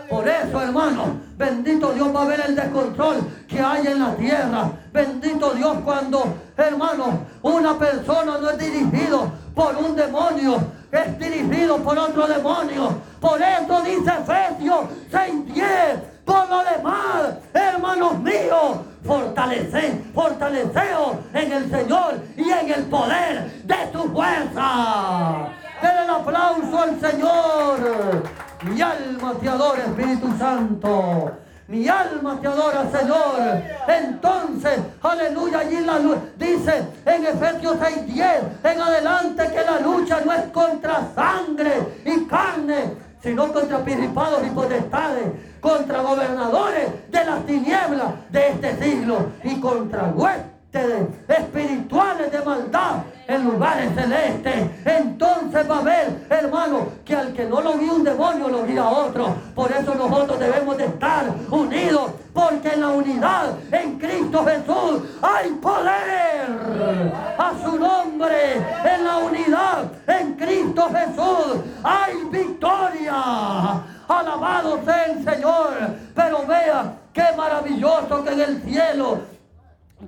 Por 0.09 0.27
eso, 0.27 0.61
hermano, 0.61 1.19
bendito 1.37 1.91
Dios 1.93 2.15
va 2.15 2.21
a 2.21 2.25
ver 2.25 2.43
el 2.47 2.55
descontrol 2.55 3.17
que 3.47 3.59
hay 3.59 3.87
en 3.87 3.99
la 3.99 4.15
tierra. 4.15 4.71
Bendito 4.93 5.53
Dios 5.55 5.77
cuando, 5.83 6.23
hermano, 6.55 7.25
una 7.41 7.77
persona 7.79 8.37
no 8.37 8.49
es 8.51 8.57
dirigido 8.59 9.31
por 9.55 9.75
un 9.75 9.95
demonio, 9.95 10.59
es 10.91 11.17
dirigido 11.17 11.77
por 11.77 11.97
otro 11.97 12.27
demonio. 12.27 12.95
Por 13.19 13.41
eso 13.41 13.81
dice 13.81 14.11
Efesios 14.11 14.85
6:10. 15.09 15.99
Por 16.25 16.47
lo 16.47 16.63
demás, 16.63 17.37
hermanos 17.51 18.19
míos, 18.19 18.77
fortalece, 19.03 20.03
fortaleceos 20.13 21.15
en 21.33 21.51
el 21.51 21.71
Señor 21.71 22.19
y 22.37 22.51
en 22.51 22.71
el 22.71 22.83
poder 22.85 23.63
de 23.63 23.91
su 23.91 24.03
fuerza. 24.11 25.47
Den 25.81 25.97
el 26.03 26.09
aplauso 26.09 26.79
al 26.79 26.99
Señor. 27.01 28.50
Mi 28.63 28.79
alma 28.79 29.33
te 29.41 29.49
adora, 29.49 29.85
Espíritu 29.85 30.27
Santo. 30.37 31.31
Mi 31.67 31.87
alma 31.87 32.39
te 32.39 32.47
adora, 32.47 32.85
Señor. 32.91 33.63
Entonces, 33.87 34.79
aleluya, 35.01 35.59
allí 35.59 35.79
la 35.79 35.97
luz 35.97 36.17
dice 36.37 36.83
en 37.05 37.25
Efesios 37.25 37.77
6:10 37.79 38.43
en 38.63 38.81
adelante 38.81 39.47
que 39.51 39.63
la 39.63 39.79
lucha 39.79 40.21
no 40.23 40.31
es 40.33 40.43
contra 40.51 41.07
sangre 41.15 42.01
y 42.05 42.25
carne, 42.25 42.97
sino 43.23 43.51
contra 43.51 43.79
principados 43.79 44.45
y 44.45 44.49
potestades, 44.51 45.25
contra 45.59 46.01
gobernadores 46.01 47.09
de 47.09 47.25
las 47.25 47.45
tinieblas 47.47 48.13
de 48.29 48.47
este 48.49 48.83
siglo 48.83 49.31
y 49.43 49.59
contra 49.59 50.09
huestes 50.09 51.07
espirituales 51.27 52.31
de 52.31 52.41
maldad 52.45 52.97
en 53.31 53.45
lugares 53.45 53.89
celestes. 53.95 54.69
Entonces 54.85 55.69
va 55.69 55.77
a 55.77 55.79
haber, 55.79 56.25
hermano, 56.29 56.87
que 57.05 57.15
al 57.15 57.33
que 57.33 57.45
no 57.45 57.61
lo 57.61 57.77
guía 57.77 57.93
un 57.93 58.03
demonio, 58.03 58.49
lo 58.49 58.65
guía 58.65 58.87
otro. 58.87 59.35
Por 59.55 59.71
eso 59.71 59.95
nosotros 59.95 60.39
debemos 60.39 60.77
de 60.77 60.85
estar 60.85 61.25
unidos, 61.49 62.11
porque 62.33 62.73
en 62.73 62.81
la 62.81 62.89
unidad 62.89 63.53
en 63.71 63.97
Cristo 63.97 64.45
Jesús 64.45 65.01
hay 65.21 65.51
poder. 65.51 67.11
A 67.37 67.53
su 67.63 67.77
nombre, 67.77 68.55
en 68.55 69.03
la 69.03 69.17
unidad 69.17 69.83
en 70.07 70.33
Cristo 70.33 70.89
Jesús 70.89 71.61
hay 71.83 72.13
victoria. 72.31 73.81
Alabado 74.07 74.79
sea 74.83 75.05
el 75.05 75.23
Señor. 75.23 75.73
Pero 76.13 76.45
vea 76.45 76.93
qué 77.13 77.25
maravilloso 77.35 78.23
que 78.23 78.33
en 78.33 78.41
el 78.41 78.61
cielo 78.63 79.19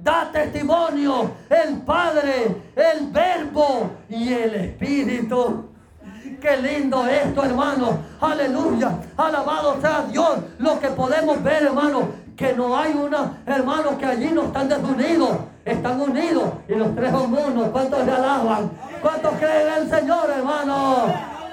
da 0.01 0.29
testimonio 0.32 1.32
el 1.49 1.77
Padre, 1.82 2.56
el 2.75 3.08
Verbo 3.08 3.91
y 4.10 4.34
el 4.34 4.56
Espíritu. 4.56 5.69
Qué 6.41 6.58
lindo 6.58 7.08
esto, 7.08 7.43
hermano. 7.43 7.99
Aleluya. 8.19 8.91
Alabado 9.15 9.79
sea 9.79 10.06
Dios. 10.12 10.39
Lo 10.60 10.79
que 10.79 10.89
podemos 10.89 11.41
ver, 11.41 11.63
hermano, 11.63 12.10
que 12.36 12.53
no 12.53 12.77
hay 12.77 12.91
una, 12.93 13.38
hermano, 13.45 13.97
que 13.97 14.06
allí 14.06 14.29
no 14.32 14.43
están 14.43 14.67
desunidos. 14.67 15.38
Están 15.63 16.01
unidos 16.01 16.49
y 16.67 16.75
los 16.75 16.93
tres 16.95 17.12
son 17.12 17.34
uno. 17.34 17.71
¿Cuántos 17.71 18.06
le 18.06 18.12
alaban? 18.12 18.71
¿Cuántos 19.01 19.34
creen 19.36 19.67
en 19.67 19.84
el 19.84 19.89
Señor, 19.89 20.29
hermano? 20.36 21.06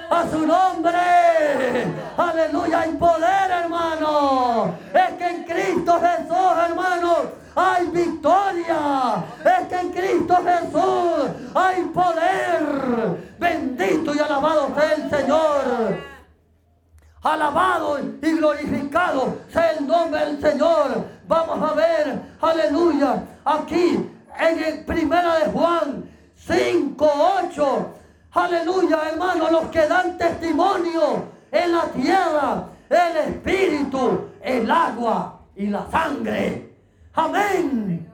A 0.09 0.25
su 0.29 0.45
nombre. 0.45 0.99
Aleluya. 2.17 2.81
Hay 2.81 2.91
poder, 2.91 3.51
hermano. 3.63 4.73
Es 4.93 5.13
que 5.17 5.27
en 5.29 5.43
Cristo 5.45 6.01
Jesús, 6.01 6.65
hermano 6.67 7.40
hay 7.55 7.87
victoria. 7.87 9.23
Es 9.43 9.67
que 9.67 9.75
en 9.75 9.91
Cristo 9.91 10.37
Jesús 10.43 11.31
hay 11.53 11.83
poder. 11.85 13.33
Bendito 13.39 14.15
y 14.15 14.19
alabado 14.19 14.69
sea 14.75 14.93
el 14.93 15.09
Señor. 15.09 16.11
Alabado 17.23 17.99
y 17.99 18.31
glorificado 18.31 19.37
sea 19.51 19.71
el 19.73 19.87
nombre 19.87 20.25
del 20.25 20.41
Señor. 20.41 21.05
Vamos 21.27 21.71
a 21.71 21.73
ver, 21.75 22.19
aleluya, 22.41 23.23
aquí 23.45 24.09
en 24.39 24.63
el 24.63 24.85
primera 24.85 25.35
de 25.39 25.51
Juan 25.51 26.09
5, 26.35 27.11
8. 27.45 27.93
Aleluya, 28.33 29.09
hermano, 29.09 29.51
los 29.51 29.65
que 29.65 29.87
dan 29.87 30.17
testimonio 30.17 31.25
en 31.51 31.73
la 31.73 31.83
tierra, 31.89 32.63
el 32.89 33.17
espíritu, 33.17 34.29
el 34.41 34.71
agua 34.71 35.41
y 35.55 35.67
la 35.67 35.85
sangre. 35.91 36.70
Amén. 37.13 38.09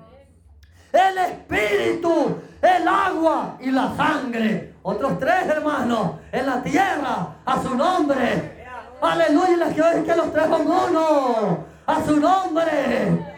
El 0.91 1.17
espíritu, 1.17 2.38
el 2.62 2.88
agua 2.88 3.57
y 3.60 3.71
la 3.71 3.95
sangre. 3.95 4.73
Otros 4.81 5.19
tres 5.19 5.47
hermanos 5.47 6.12
en 6.31 6.45
la 6.45 6.63
tierra 6.63 7.36
a 7.45 7.62
su 7.62 7.75
nombre. 7.75 8.65
Aleluya. 9.01 9.57
Les 9.57 9.73
quiero 9.73 9.89
decir 9.89 10.05
que 10.05 10.15
los 10.15 10.33
tres 10.33 10.47
son 10.47 10.67
uno. 10.67 11.65
A 11.86 12.03
su 12.05 12.19
nombre 12.19 13.36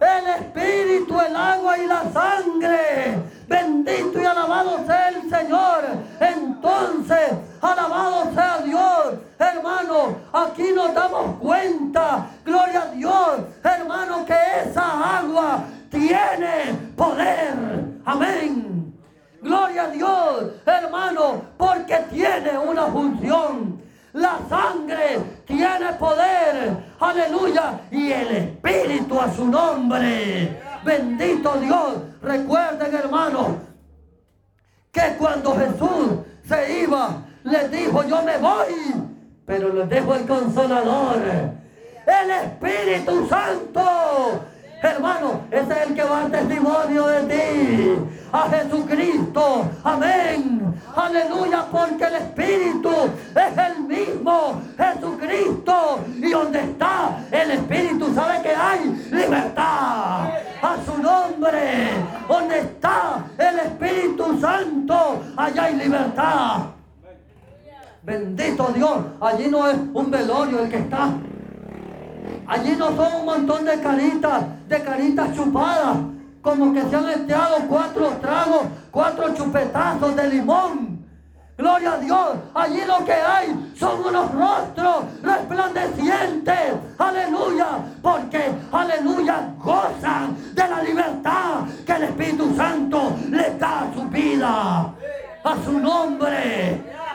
el 0.00 0.26
espíritu, 0.28 1.20
el 1.20 1.36
agua 1.36 1.78
y 1.78 1.86
la 1.86 2.04
sangre. 2.12 3.18
Allí 72.70 72.78
no 72.78 72.94
son 72.94 73.20
un 73.20 73.24
montón 73.26 73.64
de 73.64 73.80
caritas, 73.80 74.44
de 74.68 74.80
caritas 74.80 75.34
chupadas, 75.34 75.96
como 76.40 76.72
que 76.72 76.82
se 76.82 76.94
han 76.94 77.08
esteado 77.08 77.56
cuatro 77.68 78.10
tragos, 78.20 78.62
cuatro 78.92 79.34
chupetazos 79.34 80.14
de 80.14 80.28
limón. 80.28 80.79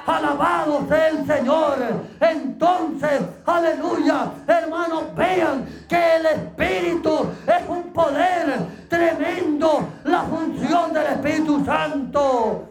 Alabado 0.05 0.85
sea 0.87 1.09
el 1.09 1.25
Señor. 1.25 1.77
Entonces, 2.19 3.21
aleluya, 3.45 4.31
hermanos, 4.47 5.03
vean 5.15 5.65
que 5.87 6.15
el 6.17 6.25
Espíritu 6.27 7.27
es 7.47 7.69
un 7.69 7.83
poder 7.91 8.59
tremendo, 8.87 9.87
la 10.03 10.21
función 10.23 10.93
del 10.93 11.07
Espíritu 11.07 11.65
Santo. 11.65 12.69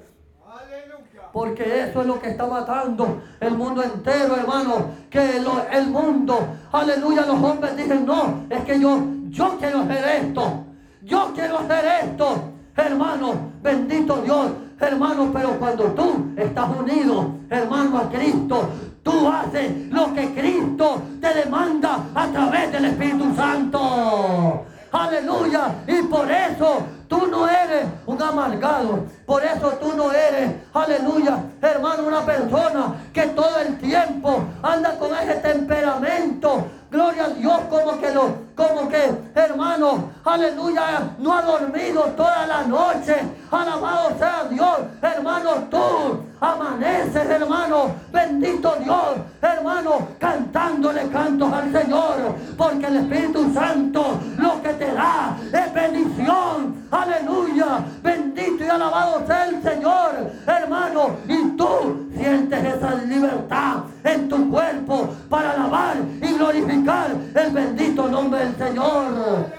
Porque 1.33 1.81
eso 1.83 2.03
es 2.03 2.07
lo 2.07 2.21
que 2.21 2.31
está 2.31 2.47
matando 2.47 3.21
el 3.41 3.57
mundo 3.57 3.83
entero, 3.83 4.37
hermano. 4.37 4.91
Que 5.11 5.39
el 5.73 5.89
mundo, 5.89 6.47
aleluya, 6.71 7.27
los 7.27 7.43
hombres 7.43 7.77
dicen, 7.77 8.07
no, 8.07 8.45
es 8.49 8.63
que 8.63 8.79
yo, 8.79 9.03
yo 9.31 9.57
quiero 9.59 9.81
hacer 9.81 10.23
esto. 10.23 10.65
Yo 11.03 11.33
quiero 11.35 11.59
hacer 11.59 11.85
esto. 12.05 12.53
Hermano, 12.77 13.51
bendito 13.61 14.19
Dios. 14.19 14.53
Hermano, 14.85 15.31
pero 15.33 15.59
cuando 15.59 15.85
tú 15.93 16.27
estás 16.37 16.69
unido, 16.79 17.31
hermano, 17.49 17.99
a 17.99 18.11
Cristo, 18.11 18.69
tú 19.03 19.29
haces 19.29 19.89
lo 19.91 20.13
que 20.13 20.35
Cristo 20.35 21.01
te 21.23 21.33
demanda 21.33 22.01
a 22.15 22.27
través 22.27 22.71
del 22.71 22.85
Espíritu 22.85 23.35
Santo. 23.35 24.67
Aleluya. 24.93 25.75
Y 25.89 26.03
por 26.03 26.31
eso 26.31 26.83
tú 27.09 27.27
no 27.29 27.49
eres 27.49 27.87
un 28.05 28.21
amargado. 28.21 29.07
Por 29.25 29.43
eso 29.43 29.73
tú 29.81 29.95
no 29.97 30.13
eres, 30.13 30.51
aleluya, 30.75 31.39
hermano, 31.63 32.07
una 32.07 32.21
persona 32.27 32.95
que 33.15 33.23
todo 33.29 33.59
el 33.61 33.79
tiempo 33.79 34.45
anda 34.63 34.99
con 34.99 35.17
ese 35.17 35.37
temperamento. 35.37 36.67
Gloria 36.95 37.25
a 37.25 37.29
Dios 37.31 37.61
como 37.69 38.01
que 38.01 38.13
lo, 38.13 38.37
como 38.55 38.89
que, 38.89 39.03
hermano, 39.35 40.13
aleluya, 40.25 41.11
no 41.19 41.33
ha 41.33 41.43
dormido 41.43 42.03
toda 42.17 42.47
la 42.47 42.63
noche. 42.63 43.17
Alabado 43.51 44.17
sea 44.17 44.45
Dios, 44.49 44.79
hermano, 45.03 45.51
tú 45.73 46.23
amaneces, 46.41 47.29
hermano, 47.29 47.97
bendito 48.13 48.77
Dios, 48.85 49.17
hermano, 49.43 50.07
cantándole 50.21 51.09
cantos 51.09 51.53
al 51.53 51.73
Señor, 51.73 52.37
porque 52.57 52.87
el 52.87 52.97
Espíritu 52.99 53.53
Santo 53.53 54.21
lo 54.39 54.63
que 54.63 54.73
te 54.75 54.93
da 54.93 55.37
es 55.53 55.75
bendición, 55.75 56.87
aleluya, 56.93 57.85
bendito 58.05 58.63
y 58.63 58.69
alabado 58.69 59.27
sea 59.27 59.49
el 59.49 59.61
Señor, 59.65 60.31
hermano, 60.47 61.17
y 61.27 61.57
tú 61.57 62.09
sientes 62.15 62.65
esa 62.65 62.95
libertad 62.95 63.79
en 64.05 64.29
tu 64.29 64.51
cuerpo 64.51 65.09
para 65.29 65.53
alabar 65.53 65.97
glorificar 66.37 67.11
el 67.35 67.51
bendito 67.53 68.09
nombre 68.09 68.41
del 68.41 68.57
Señor, 68.57 69.07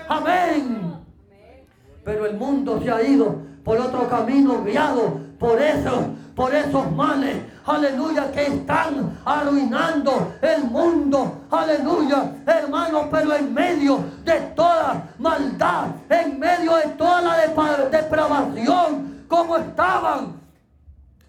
amén. 0.07 0.95
Pero 2.03 2.25
el 2.25 2.38
mundo 2.38 2.79
se 2.83 2.91
ha 2.91 3.01
ido 3.01 3.35
por 3.63 3.77
otro 3.79 4.07
camino 4.07 4.63
guiado 4.63 5.19
por 5.39 5.61
eso 5.61 6.15
por 6.35 6.53
esos 6.53 6.91
males, 6.91 7.38
aleluya, 7.65 8.29
que 8.31 8.45
están 8.45 9.17
arruinando 9.23 10.33
el 10.41 10.65
mundo, 10.65 11.45
aleluya, 11.49 12.33
hermano, 12.45 13.07
pero 13.09 13.33
en 13.33 13.53
medio 13.53 13.99
de 14.25 14.33
toda 14.53 15.13
maldad, 15.17 15.88
en 16.09 16.38
medio 16.38 16.75
de 16.75 16.89
toda 16.89 17.21
la 17.21 17.38
depravación, 17.89 19.23
como 19.29 19.57
estaban 19.57 20.33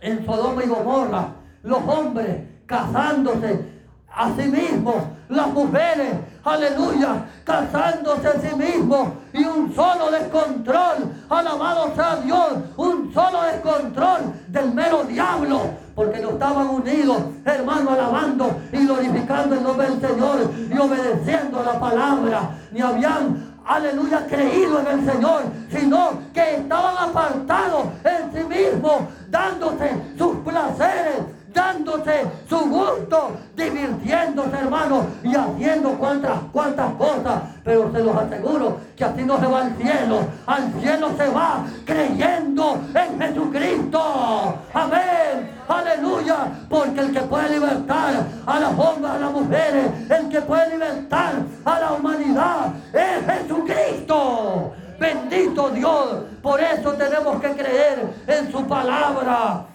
en 0.00 0.26
Sodoma 0.26 0.64
y 0.64 0.68
Gomorra, 0.68 1.28
los 1.62 1.82
hombres 1.87 2.42
casándose 2.66 3.64
a 4.12 4.30
sí 4.35 4.48
mismos, 4.48 4.96
las 5.28 5.48
mujeres, 5.48 6.14
aleluya, 6.44 7.26
casándose 7.44 8.28
a 8.28 8.40
sí 8.40 8.54
mismos 8.54 9.08
y 9.32 9.44
un 9.44 9.74
solo 9.74 10.10
descontrol, 10.10 11.12
alabado 11.28 11.94
sea 11.94 12.16
Dios, 12.16 12.54
un 12.76 13.12
solo 13.12 13.42
descontrol 13.42 14.20
del 14.48 14.72
mero 14.72 15.04
diablo, 15.04 15.60
porque 15.94 16.20
no 16.20 16.30
estaban 16.30 16.68
unidos, 16.68 17.18
hermano, 17.44 17.90
alabando 17.90 18.60
y 18.72 18.84
glorificando 18.84 19.54
el 19.54 19.62
nombre 19.62 19.88
del 19.90 20.00
Señor 20.00 20.50
y 20.72 20.78
obedeciendo 20.78 21.62
la 21.62 21.80
palabra, 21.80 22.50
ni 22.70 22.80
habían 22.80 23.56
aleluya, 23.66 24.26
creído 24.28 24.80
en 24.80 24.86
el 24.86 25.12
Señor, 25.12 25.42
sino 25.70 26.10
que 26.32 26.56
estaban 26.56 27.08
apartados 27.08 27.86
en 28.04 28.32
sí 28.32 28.44
mismos, 28.48 29.02
dándose 29.28 29.90
sus 30.16 30.36
placeres, 30.38 31.36
dándose 31.56 32.26
su 32.48 32.58
gusto, 32.58 33.30
divirtiéndose, 33.56 34.56
hermano, 34.58 35.06
y 35.24 35.34
haciendo 35.34 35.90
cuantas, 35.98 36.38
cuantas 36.52 36.92
cosas. 36.92 37.42
Pero 37.64 37.90
se 37.92 38.00
los 38.00 38.14
aseguro 38.14 38.76
que 38.94 39.04
así 39.04 39.22
no 39.24 39.40
se 39.40 39.46
va 39.46 39.62
al 39.62 39.76
cielo. 39.76 40.20
Al 40.46 40.72
cielo 40.74 41.10
se 41.16 41.28
va 41.30 41.64
creyendo 41.86 42.78
en 42.94 43.20
Jesucristo. 43.20 44.54
Amén. 44.74 45.56
Aleluya. 45.66 46.36
Porque 46.68 47.00
el 47.00 47.12
que 47.12 47.20
puede 47.22 47.48
libertar 47.48 48.14
a 48.46 48.60
las 48.60 48.78
hombres, 48.78 49.10
a 49.10 49.18
las 49.18 49.32
mujeres, 49.32 50.10
el 50.10 50.28
que 50.28 50.40
puede 50.42 50.70
libertar 50.70 51.32
a 51.64 51.80
la 51.80 51.92
humanidad 51.92 52.72
es 52.92 53.26
Jesucristo. 53.26 54.74
Bendito 55.00 55.70
Dios. 55.70 56.06
Por 56.42 56.60
eso 56.60 56.92
tenemos 56.92 57.40
que 57.40 57.50
creer 57.52 58.06
en 58.26 58.52
su 58.52 58.64
palabra. 58.66 59.66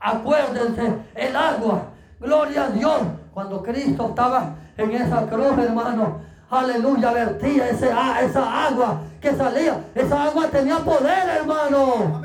Acuérdense, 0.00 0.94
el 1.14 1.36
agua, 1.36 1.82
gloria 2.18 2.64
a 2.64 2.70
Dios, 2.70 3.00
cuando 3.34 3.62
Cristo 3.62 4.06
estaba 4.08 4.54
en 4.78 4.90
esa 4.92 5.26
cruz, 5.26 5.58
hermano, 5.58 6.20
aleluya, 6.48 7.12
vertía 7.12 7.68
ese, 7.68 7.90
esa 8.22 8.66
agua 8.66 9.02
que 9.20 9.34
salía. 9.36 9.78
Esa 9.94 10.24
agua 10.24 10.46
tenía 10.48 10.78
poder, 10.78 11.28
hermano. 11.28 12.22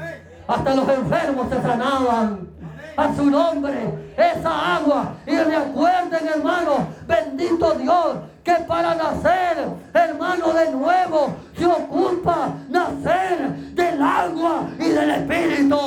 Hasta 0.47 0.73
los 0.73 0.87
enfermos 0.87 1.49
se 1.49 1.61
sanaban. 1.61 2.47
A 2.95 3.13
su 3.13 3.29
nombre, 3.29 3.93
esa 4.15 4.77
agua. 4.77 5.15
Y 5.27 5.35
recuerden, 5.35 6.27
hermano, 6.33 6.87
bendito 7.05 7.73
Dios, 7.73 8.15
que 8.41 8.53
para 8.65 8.95
nacer, 8.95 9.67
hermano, 9.93 10.53
de 10.53 10.71
nuevo, 10.71 11.35
se 11.57 11.65
ocupa 11.65 12.53
nacer 12.69 13.49
del 13.73 14.01
agua 14.01 14.69
y 14.79 14.87
del 14.91 15.11
Espíritu 15.11 15.77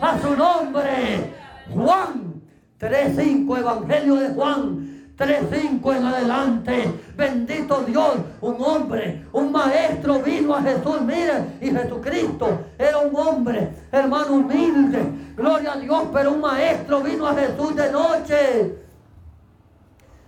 a 0.00 0.18
su 0.20 0.36
nombre. 0.36 1.32
Juan 1.72 2.42
3.5, 2.80 3.58
Evangelio 3.58 4.16
de 4.16 4.28
Juan 4.30 5.12
3.5 5.16 5.96
en 5.96 6.04
adelante. 6.04 6.92
Bendito 7.16 7.82
Dios, 7.82 8.18
un 8.40 8.56
hombre, 8.60 9.24
un 9.32 9.50
maestro 9.50 10.20
vino 10.20 10.54
a 10.54 10.62
Jesús. 10.62 11.00
Mire, 11.02 11.56
y 11.60 11.70
Jesucristo 11.70 12.66
era 12.78 12.98
un 12.98 13.16
hombre, 13.16 13.70
hermano 13.90 14.34
humilde. 14.34 15.00
Gloria 15.36 15.72
a 15.72 15.76
Dios, 15.78 16.04
pero 16.12 16.32
un 16.32 16.40
maestro 16.40 17.00
vino 17.00 17.26
a 17.26 17.34
Jesús 17.34 17.74
de 17.74 17.92
noche. 17.92 18.87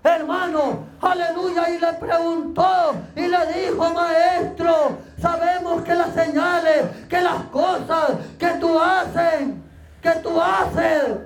Hermano, 0.02 0.86
aleluya, 1.02 1.68
y 1.68 1.78
le 1.78 1.92
preguntó 1.94 2.94
y 3.14 3.26
le 3.28 3.38
dijo, 3.52 3.90
maestro, 3.92 4.98
sabemos 5.20 5.82
que 5.82 5.94
las 5.94 6.14
señales, 6.14 6.84
que 7.08 7.20
las 7.20 7.42
cosas 7.52 8.12
que 8.38 8.48
tú 8.60 8.80
haces, 8.80 9.48
que 10.00 10.10
tú 10.22 10.40
haces, 10.40 11.16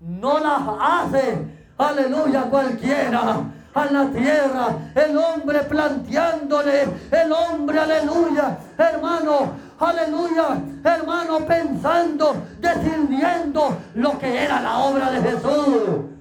no 0.00 0.38
las 0.38 0.62
haces, 0.80 1.38
aleluya, 1.76 2.42
cualquiera 2.44 3.44
a 3.74 3.86
la 3.86 4.06
tierra, 4.06 4.68
el 4.94 5.18
hombre 5.18 5.60
planteándole, 5.64 6.84
el 7.10 7.32
hombre, 7.32 7.78
aleluya, 7.78 8.56
hermano, 8.78 9.52
aleluya, 9.78 10.62
hermano, 10.82 11.40
pensando, 11.40 12.36
decidiendo 12.58 13.76
lo 13.96 14.18
que 14.18 14.44
era 14.44 14.62
la 14.62 14.78
obra 14.78 15.10
de 15.10 15.30
Jesús. 15.30 16.13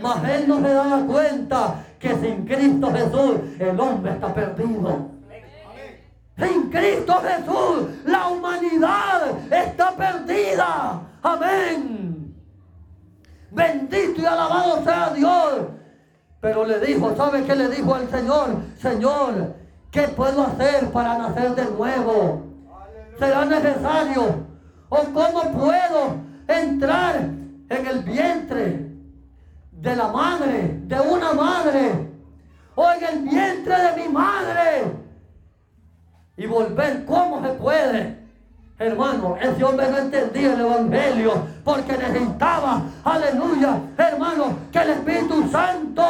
Mas 0.00 0.28
él 0.30 0.48
no 0.48 0.60
se 0.60 0.72
daba 0.72 1.04
cuenta 1.06 1.84
que 1.98 2.14
sin 2.16 2.46
Cristo 2.46 2.90
Jesús 2.92 3.40
el 3.58 3.80
hombre 3.80 4.12
está 4.12 4.32
perdido. 4.32 5.10
Sin 6.38 6.70
Cristo 6.70 7.20
Jesús 7.22 7.88
la 8.06 8.28
humanidad 8.28 9.32
está 9.50 9.90
perdida. 9.96 11.02
Amén. 11.22 12.34
Bendito 13.50 14.20
y 14.20 14.24
alabado 14.24 14.82
sea 14.84 15.10
Dios. 15.10 15.66
Pero 16.40 16.64
le 16.64 16.80
dijo, 16.80 17.14
¿sabe 17.16 17.44
qué 17.44 17.54
le 17.54 17.68
dijo 17.68 17.94
al 17.94 18.08
Señor? 18.08 18.56
Señor, 18.80 19.54
¿qué 19.90 20.08
puedo 20.08 20.42
hacer 20.42 20.90
para 20.90 21.18
nacer 21.18 21.54
de 21.54 21.66
nuevo? 21.66 22.46
¿Será 23.18 23.44
necesario? 23.44 24.46
¿O 24.88 24.96
cómo 25.12 25.52
puedo 25.52 26.16
entrar 26.48 27.16
en 27.16 27.86
el 27.86 27.98
vientre 28.04 28.89
de 29.80 29.96
la 29.96 30.08
madre, 30.08 30.78
de 30.84 31.00
una 31.00 31.32
madre, 31.32 32.08
o 32.74 32.90
en 32.92 33.04
el 33.04 33.18
vientre 33.28 33.74
de 33.74 34.02
mi 34.02 34.08
madre, 34.12 34.92
y 36.36 36.46
volver 36.46 37.04
como 37.06 37.42
se 37.42 37.48
puede. 37.54 38.20
Hermano, 38.78 39.36
ese 39.40 39.62
hombre 39.62 39.90
no 39.90 39.98
entendía 39.98 40.54
el 40.54 40.60
Evangelio 40.60 41.32
porque 41.64 41.96
necesitaba, 41.98 42.82
aleluya, 43.04 43.78
hermano, 43.98 44.56
que 44.72 44.78
el 44.78 44.90
Espíritu 44.90 45.48
Santo, 45.50 46.02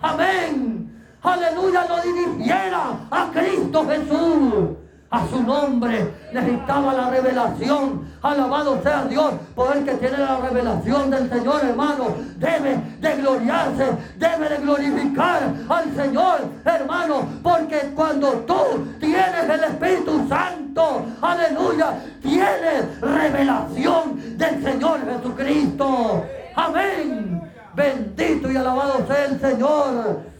amén, 0.00 1.04
aleluya, 1.22 1.86
lo 1.86 2.00
dirigiera 2.00 3.00
a 3.10 3.30
Cristo 3.32 3.86
Jesús. 3.86 4.85
A 5.10 5.26
su 5.28 5.42
nombre. 5.42 6.12
Necesitaba 6.32 6.92
la 6.92 7.10
revelación. 7.10 8.06
Alabado 8.22 8.82
sea 8.82 9.04
Dios. 9.04 9.32
Por 9.54 9.76
el 9.76 9.84
que 9.84 9.94
tiene 9.94 10.18
la 10.18 10.38
revelación 10.38 11.10
del 11.10 11.28
Señor, 11.30 11.64
hermano, 11.64 12.14
debe 12.36 12.80
de 13.00 13.16
gloriarse, 13.16 13.86
debe 14.18 14.48
de 14.48 14.56
glorificar 14.58 15.42
al 15.68 15.94
Señor, 15.94 16.40
hermano, 16.64 17.26
porque 17.42 17.92
cuando 17.94 18.30
tú 18.40 18.86
tienes 18.98 19.48
el 19.48 19.64
Espíritu 19.64 20.26
Santo, 20.28 21.06
aleluya, 21.20 21.94
tienes 22.22 23.00
revelación 23.00 24.36
del 24.36 24.62
Señor 24.62 25.00
Jesucristo. 25.04 26.24
Amén. 26.54 27.42
Bendito 27.74 28.50
y 28.50 28.56
alabado 28.56 29.06
sea 29.06 29.26
el 29.26 29.40
Señor. 29.40 30.35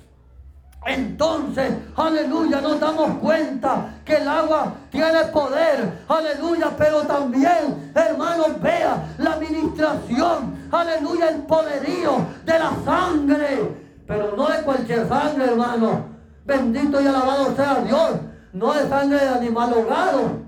Entonces, 0.86 1.72
aleluya, 1.96 2.60
nos 2.60 2.78
damos 2.78 3.18
cuenta 3.18 3.94
que 4.04 4.18
el 4.18 4.28
agua 4.28 4.72
tiene 4.90 5.24
poder, 5.32 6.04
aleluya, 6.06 6.70
pero 6.78 7.02
también, 7.02 7.92
hermanos, 7.92 8.60
vea 8.62 9.14
la 9.18 9.32
administración, 9.32 10.68
aleluya, 10.70 11.30
el 11.30 11.42
poderío 11.42 12.24
de 12.44 12.58
la 12.58 12.70
sangre, 12.84 13.72
pero 14.06 14.36
no 14.36 14.46
de 14.46 14.62
cualquier 14.62 15.08
sangre, 15.08 15.46
hermano. 15.46 16.06
Bendito 16.44 17.00
y 17.00 17.06
alabado 17.08 17.56
sea 17.56 17.82
Dios, 17.84 18.10
no 18.52 18.72
de 18.72 18.88
sangre 18.88 19.18
de 19.18 19.28
animal 19.28 19.74
ahogado. 19.74 20.46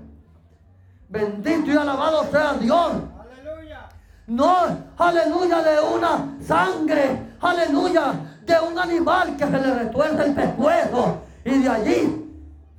Bendito 1.09 1.69
y 1.69 1.75
alabado 1.75 2.25
sea 2.31 2.53
Dios. 2.53 2.91
Aleluya. 3.19 3.89
No, 4.27 4.55
aleluya, 4.97 5.61
de 5.63 5.79
una 5.81 6.37
sangre, 6.39 7.33
aleluya, 7.41 8.13
de 8.49 8.59
un 8.59 8.79
animal 8.79 9.35
que 9.37 9.45
se 9.45 9.51
le 9.51 9.73
retuerce 9.75 10.23
el 10.23 10.33
pescuezo 10.33 11.17
y 11.45 11.59
de 11.59 11.69
allí 11.69 12.25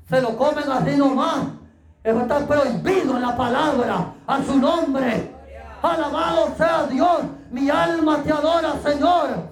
se 0.09 0.20
lo 0.20 0.37
comen 0.37 0.70
así 0.70 0.96
nomás. 0.96 1.38
Eso 2.02 2.20
está 2.20 2.38
prohibido 2.40 3.16
en 3.16 3.22
la 3.22 3.37
palabra, 3.37 4.06
a 4.26 4.42
su 4.42 4.56
nombre. 4.59 5.30
Alabado 5.83 6.52
sea 6.56 6.87
Dios, 6.90 7.20
mi 7.50 7.70
alma 7.70 8.18
te 8.22 8.33
adora, 8.33 8.74
Señor. 8.83 9.50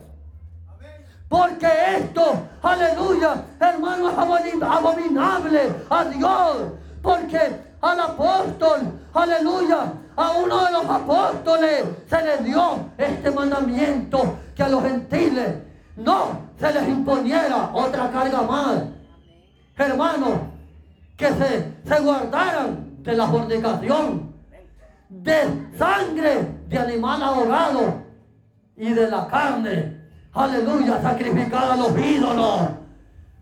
Porque 1.28 1.68
esto, 1.98 2.24
aleluya, 2.62 3.44
hermano, 3.60 4.10
es 4.10 4.62
abominable 4.62 5.74
a 5.90 6.04
Dios. 6.04 6.56
Porque 7.02 7.40
al 7.80 8.00
apóstol, 8.00 8.80
aleluya, 9.14 9.92
a 10.16 10.30
uno 10.32 10.64
de 10.64 10.72
los 10.72 10.84
apóstoles 10.86 11.84
se 12.10 12.22
le 12.22 12.38
dio 12.38 12.90
este 12.96 13.30
mandamiento 13.30 14.38
que 14.56 14.62
a 14.64 14.68
los 14.68 14.82
gentiles 14.82 15.67
no 15.98 16.48
se 16.58 16.72
les 16.72 16.88
imponiera 16.88 17.70
otra 17.72 18.10
carga 18.10 18.42
más. 18.42 18.82
Hermanos, 19.76 20.40
que 21.16 21.26
se, 21.28 21.72
se 21.84 22.00
guardaran 22.00 23.02
de 23.02 23.16
la 23.16 23.26
fornicación, 23.26 24.32
de 25.08 25.68
sangre 25.76 26.48
de 26.68 26.78
animal 26.78 27.22
ahogado 27.22 28.02
y 28.76 28.90
de 28.90 29.10
la 29.10 29.26
carne, 29.26 30.00
aleluya, 30.32 31.00
sacrificada 31.02 31.74
a 31.74 31.76
los 31.76 31.98
ídolos. 31.98 32.60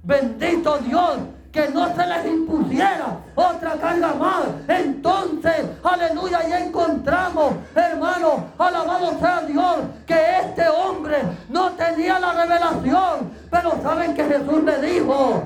Bendito 0.02 0.78
Dios, 0.78 1.18
que 1.56 1.68
no 1.70 1.94
se 1.96 2.06
les 2.06 2.26
impusiera 2.26 3.16
otra 3.34 3.72
carga 3.76 4.14
más. 4.14 4.44
Entonces, 4.68 5.64
aleluya, 5.82 6.40
y 6.46 6.52
encontramos, 6.52 7.54
hermano, 7.74 8.44
alabado 8.58 9.18
sea 9.18 9.40
Dios, 9.40 9.76
que 10.06 10.38
este 10.42 10.68
hombre 10.68 11.16
no 11.48 11.70
tenía 11.72 12.20
la 12.20 12.32
revelación. 12.34 13.30
Pero 13.50 13.72
saben 13.82 14.14
que 14.14 14.24
Jesús 14.24 14.62
le 14.64 14.82
dijo, 14.82 15.44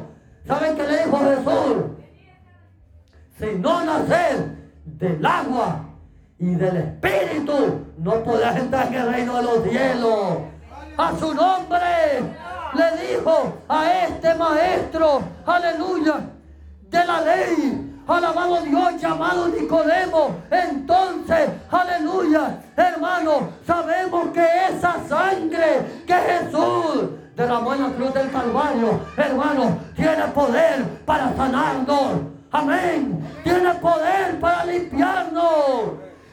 saben 0.48 0.76
que 0.76 0.82
le 0.82 1.04
dijo 1.04 1.18
Jesús, 1.18 1.76
si 3.38 3.58
no 3.60 3.84
nacer 3.84 4.56
del 4.84 5.24
agua 5.24 5.84
y 6.40 6.56
del 6.56 6.76
espíritu, 6.76 7.86
no 7.98 8.24
podrás 8.24 8.56
entrar 8.56 8.88
en 8.88 8.94
el 8.94 9.12
reino 9.12 9.36
de 9.36 9.42
los 9.44 9.62
cielos. 9.62 10.38
A 10.98 11.16
su 11.16 11.32
nombre 11.32 11.78
le 12.80 13.14
dijo 13.14 13.58
a 13.68 13.92
este 14.04 14.34
maestro, 14.34 15.22
aleluya, 15.44 16.14
de 16.88 17.04
la 17.04 17.20
ley. 17.20 17.86
Alabado 18.08 18.62
Dios 18.62 19.00
llamado 19.00 19.48
Nicodemo. 19.48 20.36
Entonces, 20.50 21.50
aleluya, 21.70 22.58
hermano, 22.76 23.50
sabemos 23.66 24.28
que 24.30 24.44
esa 24.68 24.96
sangre 25.06 26.02
que 26.06 26.14
Jesús 26.14 27.10
de 27.36 27.46
la 27.46 27.58
buena 27.58 27.90
cruz 27.92 28.12
del 28.14 28.30
Calvario, 28.32 29.00
hermano, 29.16 29.78
tiene 29.94 30.24
poder 30.34 30.84
para 31.04 31.36
sanarnos. 31.36 32.12
Amén. 32.50 33.24
Tiene 33.44 33.74
poder 33.74 34.40
para 34.40 34.64
limpiarnos. 34.64 35.92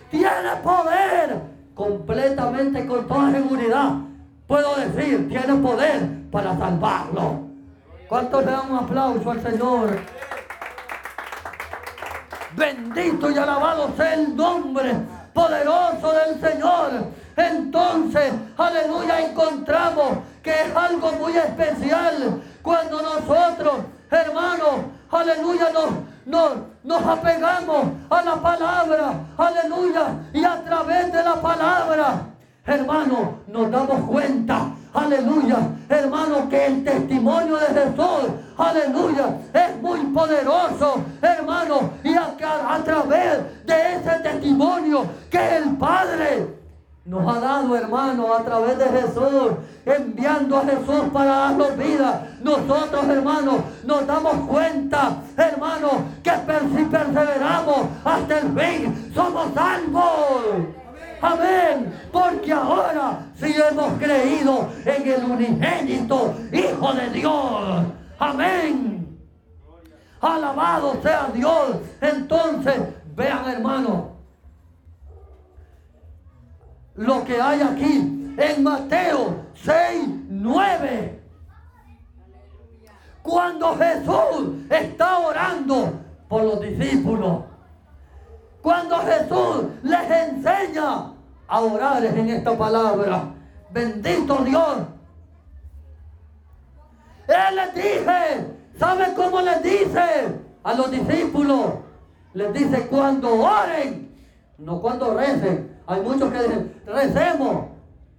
Tiene 0.10 0.56
poder 0.64 1.42
completamente 1.76 2.88
con 2.88 3.08
toda 3.08 3.32
seguridad. 3.32 3.92
Puedo 4.48 4.76
decir, 4.78 5.28
tiene 5.30 5.54
poder 5.62 6.17
para 6.32 6.58
salvarlo. 6.58 7.48
¿Cuántos 8.08 8.46
le 8.46 8.52
dan 8.52 8.72
un 8.72 8.78
aplauso 8.78 9.32
al 9.32 9.42
Señor? 9.42 10.00
Bendito 12.56 13.30
y 13.30 13.38
alabado 13.38 13.92
sea 13.96 14.14
el 14.14 14.36
nombre 14.36 14.96
poderoso 15.34 16.14
del 16.14 16.40
Señor. 16.40 16.92
Entonces, 17.36 18.34
aleluya, 18.58 19.20
encontramos 19.22 20.20
que 20.42 20.50
es 20.50 20.76
algo 20.76 21.12
muy 21.14 21.38
especial 21.38 22.42
cuando 22.64 23.02
nosotros, 23.02 23.76
hermanos, 24.10 24.76
aleluya, 25.12 25.70
nos, 25.72 25.90
nos, 26.26 26.52
nos 26.84 27.06
apegamos 27.06 27.88
a 28.10 28.22
la 28.24 28.36
palabra, 28.38 29.14
aleluya, 29.38 30.08
y 30.34 30.44
a 30.44 30.64
través 30.64 31.14
de 31.14 31.24
la 31.24 31.36
palabra, 31.36 32.22
hermanos, 32.66 33.30
nos 33.48 33.70
damos 33.70 34.10
cuenta 34.10 34.72
aleluya, 34.98 35.58
hermano, 35.90 36.50
que 36.50 36.66
el 36.66 36.84
testimonio 36.84 37.58
de 37.58 37.68
Jesús, 37.68 38.32
aleluya, 38.58 39.38
es 39.54 39.82
muy 39.82 40.00
poderoso, 40.08 41.04
hermano, 41.22 41.92
y 42.04 42.14
a, 42.16 42.36
a, 42.74 42.84
través 42.84 43.66
de 43.66 43.96
ese 43.96 44.20
testimonio 44.24 45.06
que 45.30 45.58
el 45.58 45.78
Padre 45.78 46.48
nos 47.06 47.36
ha 47.36 47.40
dado, 47.40 47.76
hermano, 47.78 48.34
a 48.34 48.44
través 48.44 48.78
de 48.78 48.86
Jesús, 48.86 49.52
enviando 49.86 50.58
a 50.58 50.66
Jesús 50.66 51.06
para 51.14 51.26
darnos 51.26 51.78
vida. 51.78 52.28
Nosotros, 52.42 53.08
hermanos, 53.08 53.56
nos 53.86 54.06
damos 54.06 54.34
cuenta, 54.50 55.18
hermano, 55.38 55.90
que 56.22 56.32
si 56.32 56.84
perseveramos 56.84 57.88
hasta 58.04 58.40
el 58.40 58.60
fin, 58.60 59.12
somos 59.14 59.54
salvos. 59.54 60.44
Amén. 61.22 61.94
Porque 62.30 62.52
ahora 62.52 63.20
si 63.36 63.54
hemos 63.54 63.94
creído 63.94 64.70
en 64.86 65.08
el 65.08 65.24
unigénito 65.24 66.36
Hijo 66.52 66.94
de 66.94 67.10
Dios. 67.12 67.86
Amén. 68.20 69.18
Alabado 70.20 71.02
sea 71.02 71.30
Dios. 71.34 71.78
Entonces, 72.02 72.76
vean 73.16 73.48
hermano, 73.48 74.18
lo 76.96 77.24
que 77.24 77.40
hay 77.40 77.62
aquí 77.62 78.36
en 78.38 78.64
Mateo 78.64 79.46
6, 79.54 80.10
9. 80.30 81.24
Cuando 83.22 83.78
Jesús 83.78 84.70
está 84.70 85.20
orando 85.20 85.94
por 86.28 86.44
los 86.44 86.60
discípulos 86.62 87.44
cuando 88.62 88.98
Jesús 88.98 89.66
les 89.84 90.12
enseña 90.12 91.14
a 91.48 91.62
orar 91.62 92.04
en 92.06 92.30
esta 92.30 92.58
palabra. 92.58 93.34
Bendito 93.72 94.38
Dios. 94.44 94.78
Él 97.28 97.56
les 97.56 97.76
dice, 97.76 98.48
¿sabe 98.80 99.14
cómo 99.16 99.42
les 99.42 99.62
dice 99.62 100.40
a 100.64 100.74
los 100.74 100.92
discípulos? 100.92 101.66
Les 102.34 102.54
dice 102.54 102.88
cuando 102.88 103.42
oren, 103.42 104.16
no 104.58 104.82
cuando 104.82 105.14
recen. 105.14 105.78
Hay 105.88 106.02
muchos 106.02 106.32
que 106.32 106.42
dicen, 106.42 106.82
recemos. 106.86 107.66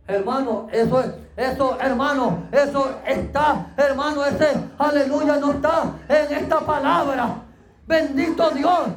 Hermano, 0.07 0.69
eso 0.73 1.01
es, 1.01 1.11
eso, 1.37 1.79
hermano, 1.81 2.45
eso 2.51 2.97
está, 3.07 3.67
hermano, 3.77 4.25
ese 4.25 4.49
aleluya 4.79 5.37
no 5.37 5.53
está 5.53 5.93
en 6.09 6.33
esta 6.33 6.61
palabra. 6.61 7.43
Bendito 7.87 8.51
Dios. 8.51 8.88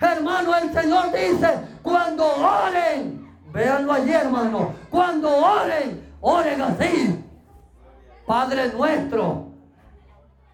Hermano, 0.00 0.56
el 0.56 0.72
Señor 0.72 1.12
dice, 1.12 1.60
cuando 1.82 2.24
oren, 2.24 3.29
véanlo 3.52 3.92
allí, 3.92 4.12
hermano, 4.12 4.72
cuando 4.90 5.28
oren, 5.34 6.02
oren 6.20 6.62
así. 6.62 7.24
Padre 8.26 8.72
nuestro, 8.72 9.46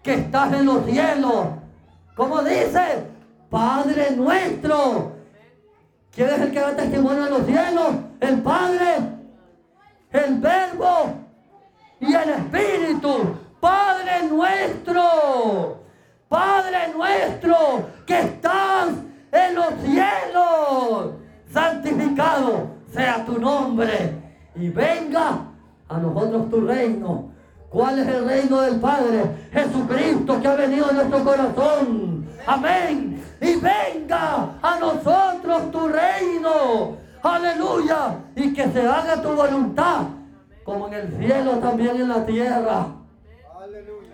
que 0.01 0.15
estás 0.15 0.53
en 0.53 0.65
los 0.65 0.85
cielos, 0.85 1.47
como 2.15 2.41
dice, 2.41 3.05
Padre 3.49 4.11
nuestro. 4.11 5.13
¿Quién 6.11 6.29
es 6.29 6.41
el 6.41 6.51
que 6.51 6.59
da 6.59 6.75
testimonio 6.75 7.27
en 7.27 7.33
los 7.33 7.45
cielos? 7.45 7.95
El 8.19 8.41
Padre, 8.41 8.97
el 10.11 10.39
Verbo 10.39 11.13
y 11.99 12.13
el 12.13 12.29
Espíritu. 12.29 13.37
Padre 13.59 14.23
nuestro, 14.29 15.76
tu 23.25 23.39
nombre 23.39 24.13
y 24.55 24.69
venga 24.69 25.39
a 25.89 25.97
nosotros 25.97 26.49
tu 26.49 26.61
reino. 26.61 27.29
¿Cuál 27.69 27.99
es 27.99 28.07
el 28.07 28.25
reino 28.25 28.61
del 28.61 28.79
Padre? 28.79 29.49
Jesucristo 29.51 30.39
que 30.41 30.47
ha 30.47 30.55
venido 30.55 30.89
a 30.89 30.93
nuestro 30.93 31.23
corazón. 31.23 32.25
Amén. 32.45 33.23
Y 33.41 33.55
venga 33.55 34.49
a 34.61 34.79
nosotros 34.79 35.71
tu 35.71 35.87
reino. 35.87 36.97
Aleluya. 37.21 38.15
Y 38.35 38.53
que 38.53 38.67
se 38.69 38.87
haga 38.87 39.21
tu 39.21 39.29
voluntad, 39.33 40.03
como 40.63 40.87
en 40.87 40.93
el 40.93 41.17
cielo, 41.17 41.51
también 41.57 41.97
en 41.97 42.09
la 42.09 42.25
tierra. 42.25 42.87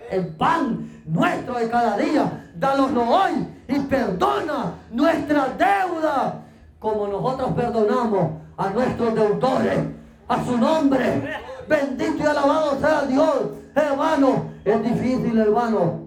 El 0.09 0.27
pan 0.35 0.89
nuestro 1.05 1.55
de 1.55 1.69
cada 1.69 1.97
día, 1.97 2.51
danoslo 2.55 3.03
hoy 3.03 3.47
y 3.67 3.79
perdona 3.79 4.73
nuestra 4.91 5.47
deuda, 5.57 6.41
como 6.79 7.07
nosotros 7.07 7.51
perdonamos 7.55 8.42
a 8.57 8.69
nuestros 8.69 9.15
deudores. 9.15 9.79
A 10.27 10.43
su 10.43 10.57
nombre. 10.57 11.23
Bendito 11.67 12.17
y 12.17 12.21
alabado 12.21 12.79
sea 12.79 13.03
Dios. 13.03 13.49
Hermano, 13.75 14.51
es 14.63 14.83
difícil, 14.83 15.37
hermano, 15.39 16.03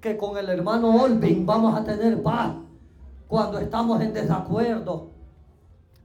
que 0.00 0.16
con 0.16 0.36
el 0.36 0.48
hermano 0.48 1.02
Olvin 1.02 1.46
vamos 1.46 1.78
a 1.78 1.84
tener 1.84 2.22
paz 2.22 2.52
cuando 3.28 3.58
estamos 3.58 4.00
en 4.02 4.12
desacuerdo. 4.12 5.10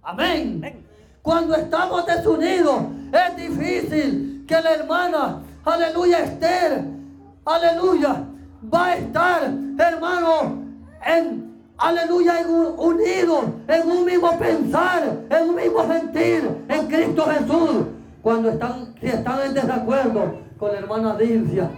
Amén. 0.01 0.85
Cuando 1.21 1.55
estamos 1.55 2.05
desunidos, 2.05 2.83
es 3.11 3.35
difícil 3.35 4.45
que 4.47 4.61
la 4.61 4.75
hermana, 4.75 5.41
aleluya, 5.65 6.19
Esther, 6.19 6.85
aleluya, 7.43 8.23
va 8.73 8.85
a 8.85 8.95
estar, 8.95 9.53
hermano, 9.77 10.63
en 11.05 11.56
aleluya, 11.77 12.45
unidos 12.77 13.45
en 13.67 13.91
un 13.91 14.05
mismo 14.05 14.37
pensar, 14.37 15.17
en 15.29 15.49
un 15.49 15.55
mismo 15.55 15.87
sentir, 15.87 16.65
en 16.67 16.87
Cristo 16.87 17.25
Jesús. 17.25 17.85
Cuando 18.21 18.49
están, 18.49 18.93
si 18.99 19.07
están 19.07 19.41
en 19.41 19.53
desacuerdo 19.53 20.39
con 20.57 20.71
la 20.71 20.79
hermana 20.79 21.15
Dilcia. 21.15 21.69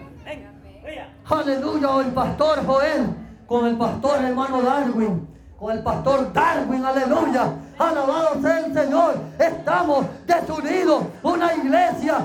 Aleluya, 1.30 1.90
o 1.92 2.02
el 2.02 2.08
pastor 2.08 2.66
Joel, 2.66 3.06
con 3.46 3.68
el 3.68 3.78
pastor 3.78 4.24
hermano 4.24 4.62
Darwin, 4.64 5.28
con 5.60 5.72
el 5.72 5.84
pastor 5.84 6.32
Darwin, 6.34 6.84
aleluya. 6.86 7.54
Alabado 7.78 8.42
sea 8.42 8.60
el 8.60 8.74
Señor. 8.74 9.16
Estamos 9.38 10.06
desunidos. 10.26 11.04
Una 11.24 11.54
iglesia 11.54 12.18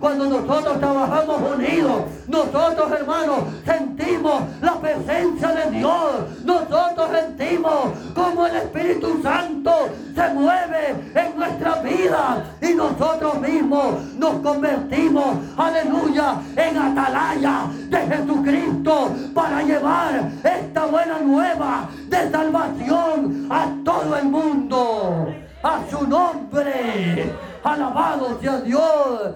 cuando 0.00 0.26
nosotros 0.26 0.78
trabajamos 0.78 1.40
unidos. 1.56 2.02
Nosotros, 2.28 2.92
hermanos, 2.92 3.38
sentimos 3.64 4.42
la 4.60 4.74
presencia 4.74 5.48
de 5.48 5.70
Dios. 5.78 6.44
Nosotros 6.44 7.08
sentimos 7.10 7.90
como 8.14 8.46
el 8.46 8.56
Espíritu 8.56 9.20
Santo 9.22 9.72
se 10.14 10.34
mueve 10.34 10.94
en 11.14 11.36
nuestra 11.36 11.74
vida. 11.82 12.44
Y 12.60 12.74
nosotros 12.74 13.40
mismos 13.40 14.14
nos 14.16 14.34
convertimos, 14.40 15.36
aleluya, 15.56 16.36
en 16.56 16.78
atalaya 16.78 17.66
de 17.88 17.98
Jesucristo 17.98 19.10
para 19.34 19.62
llevar 19.62 20.30
esta 20.42 20.86
buena 20.86 21.18
nueva 21.20 21.88
de 22.08 22.30
salvación 22.30 23.46
a 23.50 23.68
todo 23.84 24.16
el 24.16 24.24
mundo. 24.26 25.34
A 25.62 25.80
su 25.90 26.06
nombre. 26.06 27.34
Alabado 27.64 28.38
sea 28.40 28.60
Dios. 28.60 29.34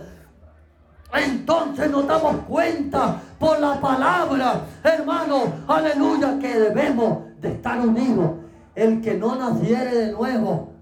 Entonces 1.13 1.91
nos 1.91 2.07
damos 2.07 2.37
cuenta 2.49 3.21
por 3.39 3.59
la 3.59 3.81
palabra, 3.81 4.61
hermano, 4.85 5.53
aleluya, 5.67 6.39
que 6.39 6.59
debemos 6.59 7.19
de 7.41 7.53
estar 7.53 7.81
unidos. 7.81 8.33
El 8.75 9.01
que 9.01 9.15
no 9.15 9.35
naciere 9.35 9.95
de 9.95 10.13
nuevo 10.13 10.73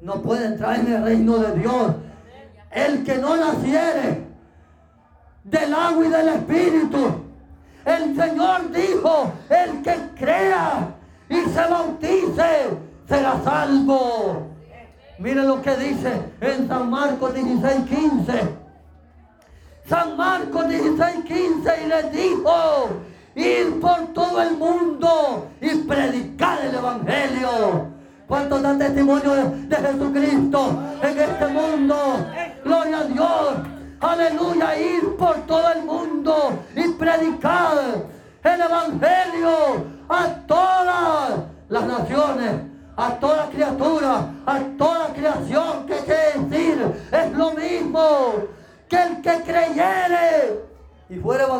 no 0.00 0.22
puede 0.22 0.46
entrar 0.46 0.80
en 0.80 0.92
el 0.92 1.02
reino 1.02 1.38
de 1.38 1.58
Dios. 1.58 1.94
El 2.70 3.04
que 3.04 3.18
no 3.18 3.36
naciere 3.36 4.26
del 5.44 5.74
agua 5.74 6.06
y 6.06 6.08
del 6.08 6.28
espíritu. 6.28 7.22
El 7.84 8.16
Señor 8.16 8.72
dijo, 8.72 9.32
el 9.48 9.82
que 9.82 9.96
crea 10.18 10.88
y 11.28 11.34
se 11.50 11.70
bautice 11.70 12.78
será 13.08 13.40
salvo. 13.44 14.48
Miren 15.18 15.46
lo 15.46 15.62
que 15.62 15.76
dice 15.76 16.20
en 16.40 16.68
San 16.68 16.90
Marcos 16.90 17.34
16, 17.34 17.84
15. 17.88 18.65
San 19.88 20.16
Marcos 20.16 20.68
16, 20.68 21.24
15 21.24 21.82
y 21.84 21.86
les 21.86 22.12
dijo, 22.12 22.88
ir 23.36 23.80
por 23.80 24.12
todo 24.12 24.42
el 24.42 24.56
mundo 24.56 25.48
y 25.60 25.68
predicar 25.76 26.58
el 26.64 26.74
Evangelio. 26.74 27.86
¿Cuántos 28.26 28.62
dan 28.62 28.78
testimonio 28.80 29.32
de, 29.68 29.76
Jesucristo 29.76 30.82
en 31.02 31.18
este 31.18 31.46
mundo? 31.46 32.26
Gloria 32.64 32.98
a 32.98 33.04
Dios. 33.04 33.54
Aleluya, 34.00 34.78
ir 34.78 35.16
por 35.16 35.36
todo 35.46 35.72
el 35.72 35.84
mundo 35.84 36.64
y 36.74 36.88
predicar 36.88 37.78
el 38.42 38.60
Evangelio 38.60 39.84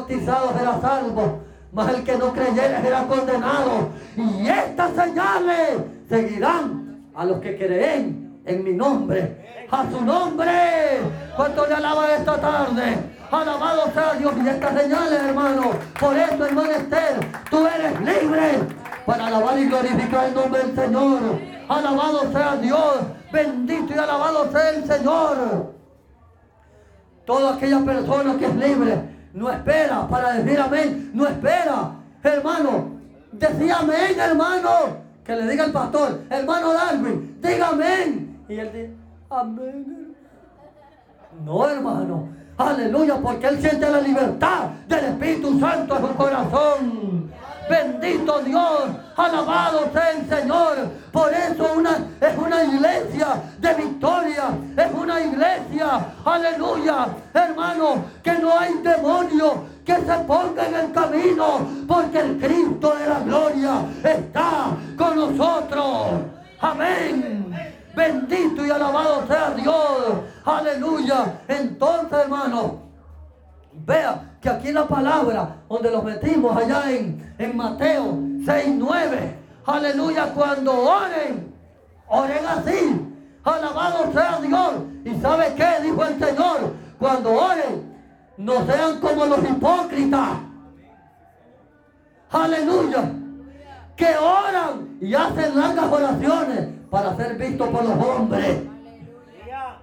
y 0.09 0.15
fuere 0.15 0.27
bautizado 0.27 0.59
será 0.59 0.81
salvo, 0.81 1.41
mas 1.73 1.95
el 1.95 2.05
que 2.05 2.17
no 2.17 2.33
creyere 2.33 2.81
será 2.83 3.03
condenado. 3.07 3.89
Y 4.17 4.49
estas 4.49 4.93
señales 4.93 5.79
seguirán 6.09 7.11
a 7.15 7.25
los 7.25 7.41
que 7.41 7.57
creen 7.57 8.41
en 8.45 8.65
mi 8.65 8.73
nombre, 8.73 9.67
a 9.71 9.85
su 9.91 10.01
nombre. 10.05 11.01
¿Cuánto 11.37 11.67
le 11.67 11.75
alaba 11.75 12.15
esta 12.15 12.41
tarde? 12.41 12.97
Alabado 13.31 13.91
sea 13.93 14.15
Dios 14.15 14.35
y 14.43 14.49
estas 14.49 14.81
señales, 14.81 15.21
hermano. 15.25 15.73
Por 15.99 16.17
eso, 16.17 16.47
hermano 16.47 16.71
Esther, 16.71 17.21
tú 17.51 17.67
eres 17.67 18.01
libre 18.01 18.61
para 19.05 19.27
alabar 19.27 19.59
y 19.59 19.67
glorificar 19.67 20.29
el 20.29 20.35
nombre 20.35 20.63
del 20.63 20.77
Señor. 20.77 21.21
Alabado 21.69 22.33
sea 22.33 22.57
Dios, 22.57 22.99
bendito 23.33 23.93
y 23.95 23.99
alabado 23.99 24.51
sea 24.53 24.71
el 24.71 24.87
Señor. 24.87 25.75
Toda 27.25 27.55
aquella 27.55 27.81
persona 27.81 28.37
que 28.39 28.47
es 28.47 28.55
libre 28.55 29.16
no 29.37 29.51
espera 29.51 30.09
para 30.09 30.33
decir 30.33 30.59
amén, 30.59 31.11
no 31.13 31.27
espera, 31.27 31.93
hermano. 32.23 32.97
Decía 33.31 33.79
amén, 33.81 34.19
hermano. 34.19 35.05
Que 35.23 35.37
le 35.37 35.51
diga 35.51 35.65
el 35.67 35.73
pastor, 35.73 36.23
hermano 36.31 36.73
Darwin, 36.73 37.39
diga 37.43 37.69
amén. 37.69 38.39
Y 38.49 38.55
él 38.55 38.73
dice, 38.73 38.91
amén. 39.29 40.17
No, 41.45 41.69
hermano. 41.69 42.29
Aleluya, 42.57 43.17
porque 43.17 43.47
él 43.49 43.61
siente 43.61 43.91
la 43.91 44.01
libertad 44.01 44.71
del 44.89 45.05
Espíritu 45.05 45.61
Santo 45.61 45.97
en 45.97 46.07
su 46.07 46.15
corazón. 46.15 47.31
Bendito 47.69 48.41
Dios, 48.41 48.91
alabado 49.17 49.91
sea 49.93 50.13
el 50.13 50.29
Señor. 50.29 50.77
Por 51.13 51.33
eso 51.33 51.73
una, 51.77 51.99
es 52.21 52.39
una 52.39 52.65
iglesia 52.65 53.43
de 53.59 53.75
victoria, 53.75 54.45
es 54.77 54.93
una 54.93 55.21
iglesia, 55.21 56.07
aleluya, 56.25 57.09
hermano, 57.35 58.05
que 58.23 58.33
no 58.35 58.59
hay 58.59 58.75
demonio 58.75 59.65
que 59.85 59.97
se 59.97 60.19
ponga 60.27 60.67
en 60.67 60.75
el 60.75 60.93
camino, 60.93 61.67
porque 61.87 62.19
el 62.19 62.39
Cristo 62.39 62.95
de 62.97 63.07
la 63.09 63.21
gloria 63.21 63.83
está 64.03 64.77
con 64.97 65.17
nosotros. 65.17 66.23
Amén. 66.61 67.47
Bendito 67.95 68.67
y 68.67 68.71
alabado 68.71 69.27
sea 69.27 69.51
Dios. 69.51 70.21
Aleluya. 70.45 71.41
Entonces, 71.49 72.19
hermano, 72.19 72.86
vea 73.85 74.37
que 74.41 74.49
aquí 74.49 74.73
la 74.73 74.87
palabra, 74.87 75.57
donde 75.69 75.91
los 75.91 76.05
metimos 76.05 76.57
allá 76.57 76.91
en, 76.91 77.35
en 77.39 77.57
Mateo 77.57 78.19
6, 78.45 78.75
9, 78.79 79.35
aleluya, 79.67 80.33
cuando 80.35 80.73
oren, 80.73 81.53
oren 82.09 82.47
así. 82.47 83.13
Alabado 83.47 84.13
sea 84.13 84.41
Dios. 84.41 84.73
¿Y 85.05 85.21
sabe 85.21 85.55
qué? 85.55 85.83
Dijo 85.83 86.05
el 86.05 86.19
Señor. 86.19 86.75
Cuando 86.99 87.33
oren, 87.33 87.95
no 88.37 88.67
sean 88.67 88.99
como 88.99 89.25
los 89.25 89.39
hipócritas. 89.39 90.31
Aleluya. 92.31 93.13
Que 93.95 94.17
oran 94.17 94.99
y 95.01 95.15
hacen 95.15 95.57
largas 95.57 95.93
oraciones 95.93 96.69
para 96.91 97.17
ser 97.17 97.37
vistos 97.37 97.69
por 97.69 97.85
los 97.85 98.05
hombres. 98.05 98.63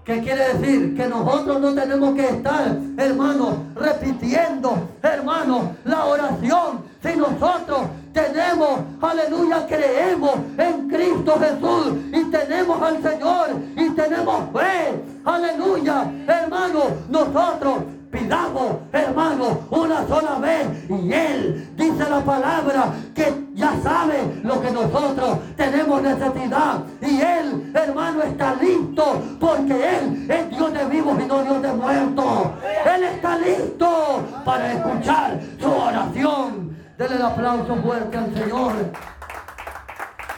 ¿Qué 0.06 0.20
quiere 0.22 0.54
decir? 0.54 0.98
Que 0.98 1.08
nosotros 1.08 1.62
no 1.62 1.74
tenemos 1.74 2.14
que 2.14 2.28
estar, 2.28 2.78
hermanos, 2.98 3.56
repitiendo, 3.74 4.90
hermanos, 5.02 5.68
la 5.86 6.06
oración. 6.06 6.84
Si 7.02 7.16
nosotros 7.16 7.84
tenemos, 8.12 8.80
aleluya, 9.02 9.66
creemos 9.66 10.36
en 10.58 10.90
Cristo 10.90 11.40
Jesús 11.40 11.94
y 12.12 12.24
tenemos 12.32 12.82
al 12.82 13.02
Señor 13.02 13.50
y 13.78 13.90
tenemos 13.92 14.52
fe, 14.52 15.04
aleluya, 15.24 16.12
hermanos, 16.28 16.86
nosotros 17.10 17.76
pidamos, 18.14 18.78
hermano, 18.94 19.62
una 19.72 20.08
sola 20.08 20.36
vez. 20.40 20.68
Y 20.88 21.12
Él 21.12 21.74
dice 21.76 22.10
la 22.10 22.22
palabra 22.22 22.94
que 23.16 23.34
ya 23.56 23.74
sabe 23.82 24.40
lo 24.44 24.62
que 24.62 24.72
nosotros 24.72 25.40
tenemos 25.58 26.02
necesidad. 26.02 26.84
Y 27.02 27.20
Él, 27.20 27.72
hermano, 27.74 28.22
está 28.22 28.56
listo 28.56 29.22
porque 29.40 29.74
Él 29.74 30.32
es 30.32 30.50
Dios 30.52 30.74
de 30.74 30.86
vivos 30.86 31.20
y 31.20 31.26
no 31.26 31.44
Dios 31.44 31.62
de 31.62 31.74
muertos. 31.74 32.48
Él 32.96 33.04
está 33.04 33.38
listo 33.40 34.24
para 34.46 34.74
escuchar 34.74 35.40
su 35.60 35.72
oración. 35.72 36.78
Denle 36.98 37.16
el 37.16 37.22
aplauso 37.24 37.76
fuerte 37.78 38.18
al 38.18 38.34
Señor. 38.36 38.74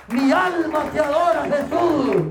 Mi 0.08 0.32
alma 0.32 0.84
te 0.94 1.00
adora, 1.00 1.44
Jesús. 1.44 2.24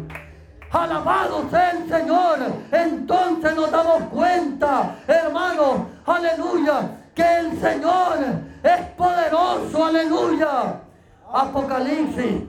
Alabado 0.75 1.49
sea 1.51 1.71
el 1.71 1.89
Señor. 1.89 2.39
Entonces 2.73 3.55
nos 3.55 3.71
damos 3.71 4.03
cuenta, 4.11 4.97
hermano, 5.07 5.87
aleluya, 6.05 6.99
que 7.15 7.23
el 7.23 7.61
Señor 7.61 8.19
es 8.61 8.81
poderoso, 8.97 9.85
aleluya. 9.85 10.81
Apocalipsis 11.33 12.43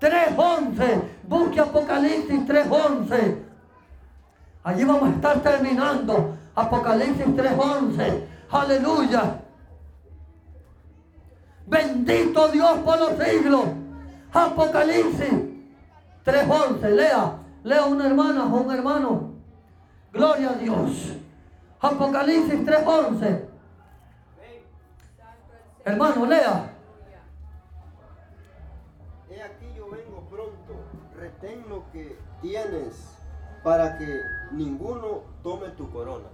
3.11. 0.00 1.02
Busque 1.24 1.60
Apocalipsis 1.60 2.40
3.11. 2.46 3.38
Allí 4.62 4.84
vamos 4.84 5.02
a 5.02 5.12
estar 5.12 5.40
terminando. 5.40 6.36
Apocalipsis 6.54 7.26
3.11. 7.26 8.24
Aleluya. 8.48 9.40
Bendito 11.66 12.46
Dios 12.48 12.78
por 12.84 12.98
los 13.00 13.12
siglos. 13.18 13.64
Apocalipsis 14.32 15.41
3.11. 16.24 16.90
Lea. 16.90 17.38
Lea 17.64 17.84
una 17.84 18.06
hermana 18.06 18.44
o 18.44 18.60
un 18.60 18.70
hermano. 18.70 19.32
Gloria 20.12 20.50
a 20.50 20.54
Dios. 20.54 21.16
Apocalipsis 21.80 22.60
3.11. 22.60 23.44
Hermano, 25.84 26.26
lea. 26.26 26.74
He 29.30 29.42
aquí 29.42 29.66
yo 29.76 29.90
vengo 29.90 30.20
pronto. 30.30 30.84
Retén 31.16 31.64
lo 31.68 31.84
que 31.92 32.16
tienes 32.40 33.16
para 33.64 33.98
que 33.98 34.20
ninguno 34.52 35.22
tome 35.42 35.68
tu 35.70 35.90
corona. 35.90 36.28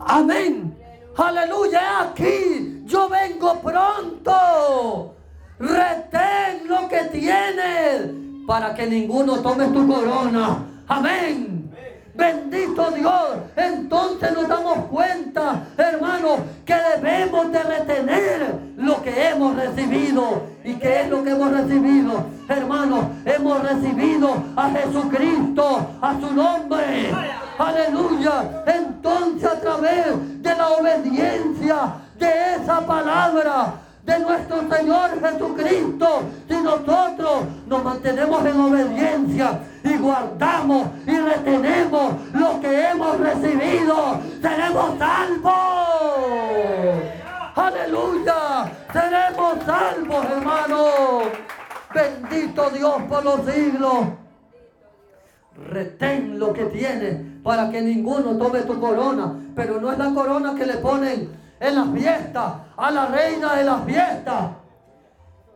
Amén. 0.00 0.78
Aleluya. 1.16 2.02
Aquí 2.02 2.82
yo 2.86 3.08
vengo 3.08 3.60
pronto. 3.60 5.14
Retén 5.58 6.68
lo 6.68 6.88
que 6.88 7.04
tienes 7.04 8.25
para 8.46 8.74
que 8.74 8.86
ninguno 8.86 9.40
tome 9.40 9.66
tu 9.68 9.86
corona. 9.86 10.58
Amén. 10.88 11.70
Bendito 12.14 12.90
Dios. 12.92 13.36
Entonces 13.56 14.32
nos 14.32 14.48
damos 14.48 14.78
cuenta, 14.86 15.64
hermano, 15.76 16.38
que 16.64 16.74
debemos 16.74 17.52
de 17.52 17.62
retener 17.62 18.58
lo 18.78 19.02
que 19.02 19.28
hemos 19.28 19.54
recibido. 19.54 20.44
¿Y 20.64 20.74
qué 20.74 21.02
es 21.02 21.10
lo 21.10 21.22
que 21.22 21.30
hemos 21.30 21.50
recibido? 21.52 22.24
Hermano, 22.48 23.10
hemos 23.24 23.62
recibido 23.62 24.34
a 24.56 24.70
Jesucristo, 24.70 25.86
a 26.00 26.14
su 26.18 26.32
nombre. 26.32 27.12
Aleluya. 27.58 28.64
Entonces 28.66 29.50
a 29.50 29.60
través 29.60 30.42
de 30.42 30.54
la 30.54 30.68
obediencia 30.68 31.76
de 32.18 32.54
esa 32.54 32.80
palabra, 32.86 33.74
de 34.06 34.18
nuestro 34.20 34.68
Señor 34.70 35.20
Jesucristo, 35.20 36.22
si 36.48 36.54
nosotros 36.62 37.44
nos 37.66 37.84
mantenemos 37.84 38.46
en 38.46 38.60
obediencia 38.60 39.60
y 39.82 39.96
guardamos 39.96 40.86
y 41.06 41.16
retenemos 41.18 42.14
lo 42.32 42.60
que 42.60 42.88
hemos 42.88 43.18
recibido, 43.18 44.20
seremos 44.40 44.98
salvos. 44.98 45.52
Aleluya, 47.56 48.70
seremos 48.92 49.64
salvos, 49.66 50.24
hermano. 50.30 50.84
Bendito 51.92 52.70
Dios 52.70 53.02
por 53.08 53.24
los 53.24 53.40
siglos. 53.44 54.06
Retén 55.68 56.38
lo 56.38 56.52
que 56.52 56.66
tienes 56.66 57.42
para 57.42 57.70
que 57.70 57.80
ninguno 57.80 58.36
tome 58.36 58.60
tu 58.60 58.78
corona, 58.78 59.34
pero 59.56 59.80
no 59.80 59.90
es 59.90 59.98
la 59.98 60.14
corona 60.14 60.54
que 60.54 60.66
le 60.66 60.74
ponen 60.74 61.45
en 61.60 61.74
las 61.74 61.88
fiestas, 61.90 62.52
a 62.76 62.90
la 62.90 63.06
reina 63.06 63.54
de 63.54 63.64
las 63.64 63.84
fiestas. 63.84 64.50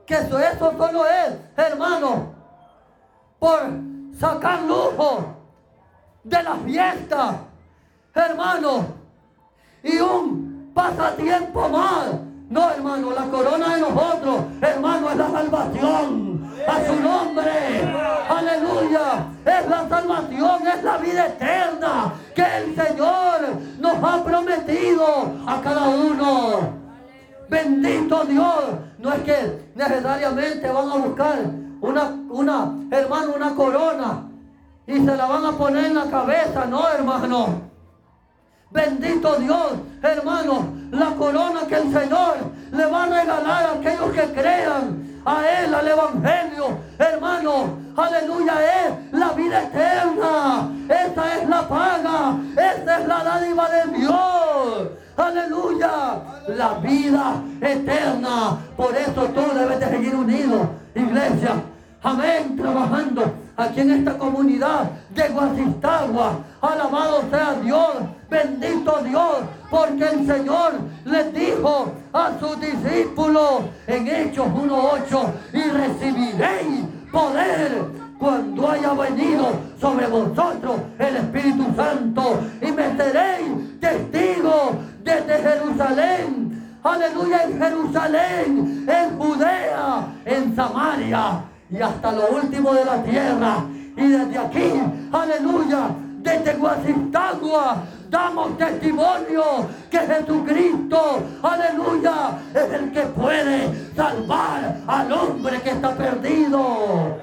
Que 0.07 0.15
eso, 0.15 0.39
eso 0.39 0.75
solo 0.77 1.07
es, 1.07 1.37
hermano, 1.57 2.35
por 3.39 3.61
sacar 4.19 4.63
lujo 4.63 5.37
de 6.25 6.43
las 6.43 6.59
fiestas, 6.61 7.37
hermano, 8.15 8.85
y 9.83 9.99
un 9.99 10.73
pasatiempo 10.75 11.69
más. 11.69 12.07
No, 12.49 12.71
hermano, 12.71 13.13
la 13.13 13.25
corona 13.27 13.75
de 13.77 13.81
nosotros, 13.81 14.45
hermano, 14.61 15.11
es 15.11 15.17
la 15.17 15.31
salvación 15.31 16.30
a 16.67 16.87
su 16.87 16.97
nombre. 17.01 17.51
Aleluya. 18.29 19.27
Es 19.45 19.69
la 19.69 19.89
salvación, 19.89 20.67
es 20.67 20.85
la 20.85 20.97
vida 20.99 21.27
eterna 21.27 22.13
que 22.35 22.43
el 22.43 22.77
Señor 22.77 23.41
nos 23.79 24.05
ha 24.05 24.25
prometido 24.25 25.07
a 25.47 25.61
cada 25.61 25.89
uno. 25.89 26.81
Bendito 27.49 28.25
Dios. 28.25 28.65
No 28.99 29.13
es 29.13 29.23
que 29.23 29.71
necesariamente 29.75 30.71
van 30.71 30.91
a 30.91 30.97
buscar 30.97 31.39
una, 31.81 32.03
una, 32.29 32.73
hermano, 32.91 33.33
una 33.35 33.55
corona 33.55 34.23
y 34.87 34.97
se 34.97 35.17
la 35.17 35.27
van 35.27 35.47
a 35.47 35.53
poner 35.53 35.87
en 35.87 35.95
la 35.95 36.05
cabeza. 36.05 36.67
No, 36.67 36.87
hermano. 36.89 37.71
Bendito 38.71 39.37
Dios, 39.37 39.73
hermano, 40.01 40.69
la 40.93 41.15
corona 41.17 41.61
que 41.69 41.75
el 41.75 41.93
Señor 41.93 42.37
le 42.71 42.87
va 42.87 43.03
a 43.03 43.07
regalar 43.07 43.65
a 43.65 43.73
aquellos 43.73 44.13
que 44.13 44.33
crean 44.33 45.10
a 45.25 45.43
Él, 45.61 45.75
al 45.75 45.89
Evangelio, 45.89 46.79
hermano, 46.99 47.79
aleluya, 47.97 48.55
es 48.87 49.13
la 49.13 49.31
vida 49.33 49.63
eterna, 49.65 50.71
esa 50.89 51.37
es 51.37 51.49
la 51.49 51.69
paga, 51.69 52.37
esa 52.53 52.99
es 53.01 53.09
la 53.09 53.25
dádiva 53.25 53.69
de 53.69 53.99
Dios, 53.99 54.89
aleluya, 55.17 55.91
la 56.49 56.75
vida 56.75 57.35
eterna, 57.61 58.59
por 58.77 58.97
eso 58.97 59.25
tú 59.27 59.43
debes 59.55 59.81
de 59.81 59.87
seguir 59.87 60.15
unido, 60.15 60.71
iglesia, 60.95 61.63
amén, 62.03 62.57
trabajando 62.57 63.35
aquí 63.61 63.81
en 63.81 63.91
esta 63.91 64.17
comunidad. 64.17 64.91
De 65.11 65.29
Guasistagua, 65.29 66.39
alabado 66.61 67.25
sea 67.31 67.55
Dios, 67.63 67.95
bendito 68.29 69.01
Dios, 69.05 69.39
porque 69.71 70.05
el 70.05 70.27
Señor 70.27 70.75
les 71.05 71.35
dijo 71.35 71.93
a 72.13 72.31
sus 72.39 72.61
discípulos 72.61 73.63
en 73.87 74.07
Hechos 74.07 74.47
1.8 74.47 75.33
y 75.53 75.63
recibiréis 75.63 76.85
poder 77.11 77.85
cuando 78.19 78.71
haya 78.71 78.93
venido 78.93 79.49
sobre 79.81 80.07
vosotros 80.07 80.81
el 80.99 81.17
Espíritu 81.17 81.67
Santo 81.75 82.41
y 82.61 82.71
me 82.71 82.97
seréis 82.97 83.81
testigos 83.81 84.73
desde 85.03 85.39
Jerusalén, 85.39 86.79
aleluya, 86.85 87.45
en 87.45 87.59
Jerusalén, 87.59 88.87
en 88.89 89.19
Judea, 89.19 90.07
en 90.25 90.55
Samaria 90.55 91.50
y 91.71 91.81
hasta 91.81 92.13
lo 92.13 92.29
último 92.31 92.73
de 92.75 92.85
la 92.85 93.03
tierra. 93.03 93.65
Y 93.97 94.07
desde 94.07 94.39
aquí, 94.39 94.83
aleluya, 95.13 95.91
desde 96.19 96.55
Guasistagua, 96.55 97.83
damos 98.09 98.59
testimonio 98.59 99.45
que 99.91 99.99
Jesucristo, 99.99 101.23
aleluya, 101.43 102.39
es 102.55 102.73
el 102.73 102.93
que 102.93 103.03
puede 103.03 103.95
salvar 103.95 104.77
al 104.87 105.13
hombre 105.13 105.61
que 105.61 105.71
está 105.71 105.95
perdido. 105.95 107.19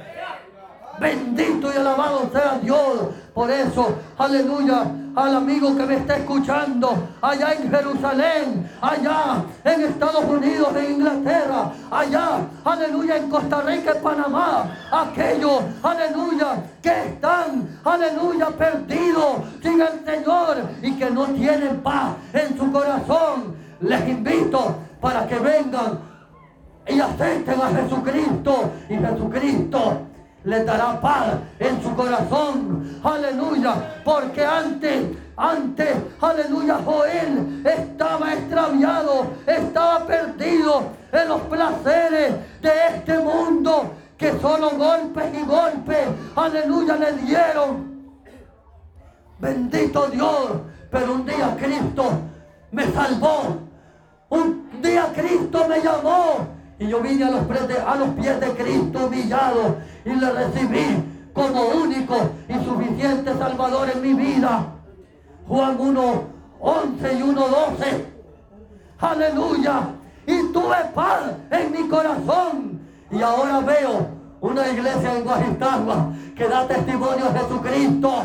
Bendito 0.99 1.71
y 1.71 1.77
alabado 1.77 2.29
sea 2.31 2.59
Dios. 2.61 3.09
Por 3.33 3.51
eso, 3.51 3.95
aleluya, 4.17 4.85
al 5.17 5.35
amigo 5.35 5.75
que 5.75 5.83
me 5.83 5.95
está 5.95 6.17
escuchando 6.17 7.09
allá 7.23 7.53
en 7.53 7.71
Jerusalén, 7.71 8.69
allá 8.79 9.43
en 9.63 9.81
Estados 9.81 10.23
Unidos, 10.25 10.69
en 10.75 10.91
Inglaterra, 10.91 11.71
allá, 11.89 12.41
aleluya, 12.63 13.17
en 13.17 13.27
Costa 13.27 13.61
Rica, 13.61 13.93
en 13.95 14.03
Panamá, 14.03 14.77
aquellos, 14.91 15.63
aleluya, 15.81 16.63
que 16.83 17.05
están, 17.07 17.79
aleluya, 17.83 18.49
perdidos 18.49 19.37
sin 19.63 19.81
el 19.81 20.05
Señor 20.05 20.57
y 20.83 20.91
que 20.91 21.09
no 21.09 21.25
tienen 21.25 21.77
paz 21.77 22.11
en 22.33 22.55
su 22.55 22.71
corazón. 22.71 23.55
Les 23.81 24.07
invito 24.07 24.75
para 25.01 25.27
que 25.27 25.39
vengan 25.39 25.97
y 26.87 26.99
acepten 26.99 27.59
a 27.59 27.69
Jesucristo 27.69 28.71
y 28.87 28.95
Jesucristo 28.97 30.01
le 30.43 30.63
dará 30.63 30.99
paz 31.01 31.35
en 31.59 31.81
su 31.81 31.93
corazón. 31.95 32.99
Aleluya. 33.03 34.01
Porque 34.03 34.45
antes, 34.45 35.17
antes, 35.35 35.97
aleluya, 36.21 36.79
Joel 36.85 37.61
estaba 37.65 38.33
extraviado, 38.33 39.27
estaba 39.45 40.05
perdido 40.05 40.83
en 41.11 41.29
los 41.29 41.41
placeres 41.41 42.35
de 42.61 42.71
este 42.95 43.19
mundo 43.19 43.93
que 44.17 44.31
solo 44.39 44.71
golpes 44.71 45.25
y 45.33 45.45
golpes, 45.45 46.07
aleluya, 46.35 46.95
le 46.95 47.13
dieron. 47.13 47.97
Bendito 49.39 50.07
Dios. 50.07 50.51
Pero 50.89 51.13
un 51.13 51.25
día 51.25 51.55
Cristo 51.59 52.05
me 52.71 52.85
salvó. 52.91 53.57
Un 54.29 54.81
día 54.81 55.11
Cristo 55.13 55.67
me 55.67 55.81
llamó 55.81 56.56
Y 56.79 56.87
yo 56.87 57.01
vine 57.01 57.25
a 57.25 57.31
los, 57.31 58.09
pies 58.11 58.39
de 58.39 58.51
Cristo 58.51 59.07
humillado 59.07 59.77
y 60.05 60.09
le 60.11 60.31
recibí 60.31 61.03
como 61.33 61.67
único 61.69 62.29
y 62.47 62.53
suficiente 62.63 63.33
Salvador 63.33 63.89
en 63.89 64.01
mi 64.01 64.13
vida. 64.13 64.65
Juan 65.47 65.77
1, 65.79 66.23
11 66.59 67.13
y 67.13 67.21
1, 67.21 67.47
12. 67.47 68.05
Aleluya. 68.99 69.81
Y 70.27 70.51
tuve 70.51 70.75
paz 70.93 71.31
en 71.49 71.71
mi 71.71 71.87
corazón. 71.87 72.81
Y 73.09 73.21
ahora 73.21 73.59
veo 73.61 74.07
una 74.41 74.67
iglesia 74.67 75.17
en 75.17 75.23
Guajistagua 75.23 76.11
que 76.35 76.47
da 76.47 76.67
testimonio 76.67 77.25
a 77.25 77.39
Jesucristo. 77.39 78.23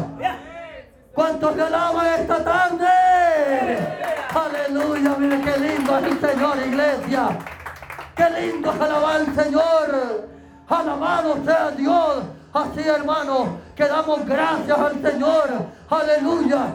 ¿Cuántos 1.14 1.57
le 1.57 1.62
alaban 1.62 2.07
esta 2.20 2.44
tarde? 2.44 2.86
Aleluya, 4.34 5.16
mire 5.18 5.40
qué 5.40 5.59
lindo 5.59 5.98
es 5.98 6.05
el 6.05 6.20
Señor, 6.20 6.57
iglesia. 6.66 7.38
Qué 8.14 8.28
lindo 8.28 8.72
es 8.72 8.80
alabar 8.80 9.16
al 9.16 9.34
Señor. 9.34 10.28
Alabado 10.68 11.36
sea 11.44 11.70
Dios. 11.70 12.24
Así, 12.52 12.80
hermano, 12.80 13.58
que 13.74 13.86
damos 13.86 14.26
gracias 14.26 14.78
al 14.78 15.02
Señor. 15.02 15.48
Aleluya. 15.88 16.66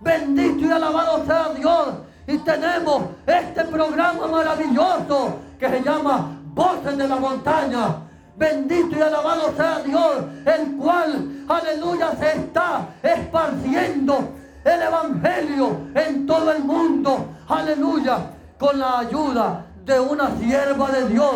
Bendito 0.00 0.66
y 0.66 0.70
alabado 0.70 1.24
sea 1.26 1.48
Dios. 1.54 1.88
Y 2.26 2.38
tenemos 2.38 3.02
este 3.26 3.64
programa 3.64 4.26
maravilloso 4.26 5.38
que 5.58 5.68
se 5.68 5.82
llama 5.82 6.30
Voces 6.54 6.96
de 6.96 7.06
la 7.06 7.16
Montaña. 7.16 7.96
Bendito 8.36 8.96
y 8.96 9.00
alabado 9.00 9.52
sea 9.56 9.78
Dios, 9.80 10.24
el 10.44 10.76
cual, 10.76 11.44
aleluya, 11.48 12.16
se 12.18 12.32
está 12.32 12.88
esparciendo 13.00 14.30
el 14.64 14.82
Evangelio 14.82 15.76
en 15.94 16.26
todo 16.26 16.50
el 16.50 16.64
mundo. 16.64 17.28
Aleluya, 17.46 18.18
con 18.58 18.78
la 18.78 19.00
ayuda 19.00 19.66
de 19.84 20.00
una 20.00 20.36
sierva 20.36 20.90
de 20.90 21.08
Dios 21.08 21.34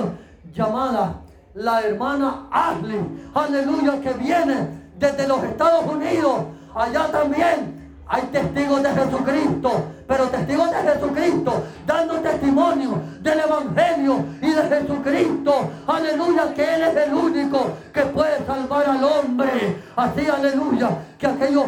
llamada 0.54 1.14
la 1.54 1.82
hermana 1.82 2.46
Ashley. 2.50 3.00
Aleluya, 3.34 4.00
que 4.00 4.12
viene 4.14 4.68
desde 4.98 5.26
los 5.26 5.42
Estados 5.44 5.84
Unidos. 5.86 6.44
Allá 6.74 7.10
también 7.10 7.78
hay 8.06 8.22
testigos 8.22 8.82
de 8.82 8.88
Jesucristo, 8.90 9.84
pero 10.06 10.28
testigos 10.28 10.70
de 10.70 10.76
Jesucristo, 10.76 11.62
dando 11.86 12.14
testimonio 12.20 13.02
del 13.20 13.40
Evangelio 13.40 14.24
y 14.40 14.50
de 14.50 14.62
Jesucristo. 14.62 15.70
Aleluya, 15.86 16.54
que 16.54 16.74
Él 16.74 16.82
es 16.82 16.96
el 16.96 17.14
único 17.14 17.72
que 17.92 18.02
puede 18.02 18.44
salvar 18.46 18.88
al 18.88 19.04
hombre. 19.04 19.82
Así, 19.94 20.26
aleluya, 20.26 20.90
que 21.18 21.26
aquellos, 21.26 21.66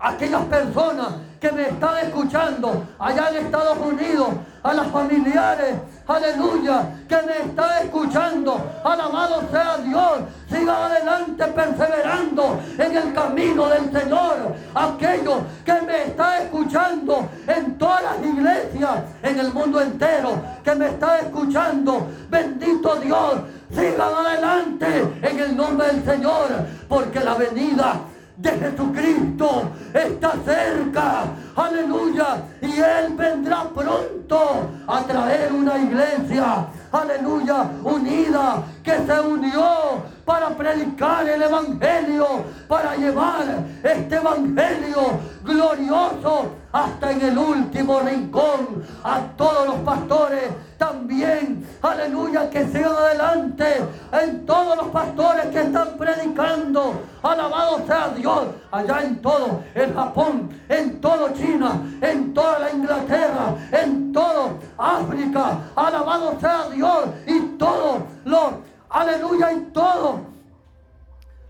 aquellas 0.00 0.44
personas 0.46 1.08
que 1.38 1.52
me 1.52 1.62
están 1.62 1.98
escuchando 1.98 2.84
allá 2.98 3.30
en 3.30 3.46
Estados 3.46 3.78
Unidos, 3.78 4.28
a 4.62 4.74
las 4.74 4.88
familiares, 4.88 5.74
aleluya, 6.06 6.84
que 7.08 7.16
me 7.22 7.38
están 7.48 7.82
escuchando, 7.82 8.60
alabado 8.84 9.42
sea 9.50 9.78
Dios, 9.78 10.20
siga 10.50 10.86
adelante 10.86 11.44
perseverando 11.46 12.60
en 12.76 12.96
el 12.96 13.14
camino 13.14 13.68
del 13.68 13.90
Señor, 13.90 14.54
aquellos 14.74 15.38
que 15.64 15.80
me 15.80 16.02
están 16.04 16.42
escuchando 16.42 17.28
en 17.46 17.78
todas 17.78 18.02
las 18.02 18.26
iglesias, 18.26 18.98
en 19.22 19.40
el 19.40 19.52
mundo 19.52 19.80
entero, 19.80 20.42
que 20.62 20.74
me 20.74 20.88
están 20.88 21.20
escuchando, 21.20 22.06
bendito 22.28 22.96
Dios, 22.96 23.34
sigan 23.70 24.12
adelante 24.12 25.14
en 25.22 25.38
el 25.38 25.56
nombre 25.56 25.86
del 25.86 26.04
Señor, 26.04 26.48
porque 26.86 27.20
la 27.20 27.34
venida 27.34 28.00
de 28.40 28.50
Jesucristo 28.50 29.70
está 29.92 30.32
cerca. 30.44 31.24
Aleluya. 31.56 32.42
Y 32.62 32.78
Él 32.78 33.14
vendrá 33.16 33.64
pronto 33.74 34.70
a 34.86 35.02
traer 35.02 35.52
una 35.52 35.78
iglesia. 35.78 36.66
Aleluya. 36.90 37.70
Unida. 37.84 38.62
Que 38.82 38.96
se 39.06 39.20
unió 39.20 40.02
para 40.24 40.48
predicar 40.50 41.28
el 41.28 41.42
Evangelio. 41.42 42.26
Para 42.66 42.96
llevar 42.96 43.44
este 43.82 44.16
Evangelio 44.16 45.20
glorioso 45.44 46.56
hasta 46.72 47.12
en 47.12 47.20
el 47.20 47.38
último 47.38 48.00
rincón. 48.00 48.84
A 49.04 49.20
todos 49.36 49.66
los 49.66 49.76
pastores 49.80 50.44
también, 50.80 51.62
aleluya, 51.82 52.48
que 52.48 52.64
sigan 52.68 52.94
adelante 52.94 53.84
en 54.12 54.46
todos 54.46 54.78
los 54.78 54.86
pastores 54.86 55.44
que 55.48 55.60
están 55.60 55.88
predicando. 55.98 57.02
Alabado 57.22 57.86
sea 57.86 58.08
Dios, 58.16 58.46
allá 58.72 59.02
en 59.02 59.20
todo 59.20 59.62
el 59.74 59.92
Japón, 59.92 60.48
en 60.70 60.98
todo 61.02 61.28
China, 61.34 61.82
en 62.00 62.32
toda 62.32 62.60
la 62.60 62.72
Inglaterra, 62.72 63.54
en 63.72 64.10
todo 64.10 64.58
África. 64.78 65.58
Alabado 65.76 66.40
sea 66.40 66.70
Dios 66.70 67.10
y 67.26 67.40
todos 67.58 67.98
los, 68.24 68.50
aleluya, 68.88 69.52
y 69.52 69.60
todos 69.74 70.20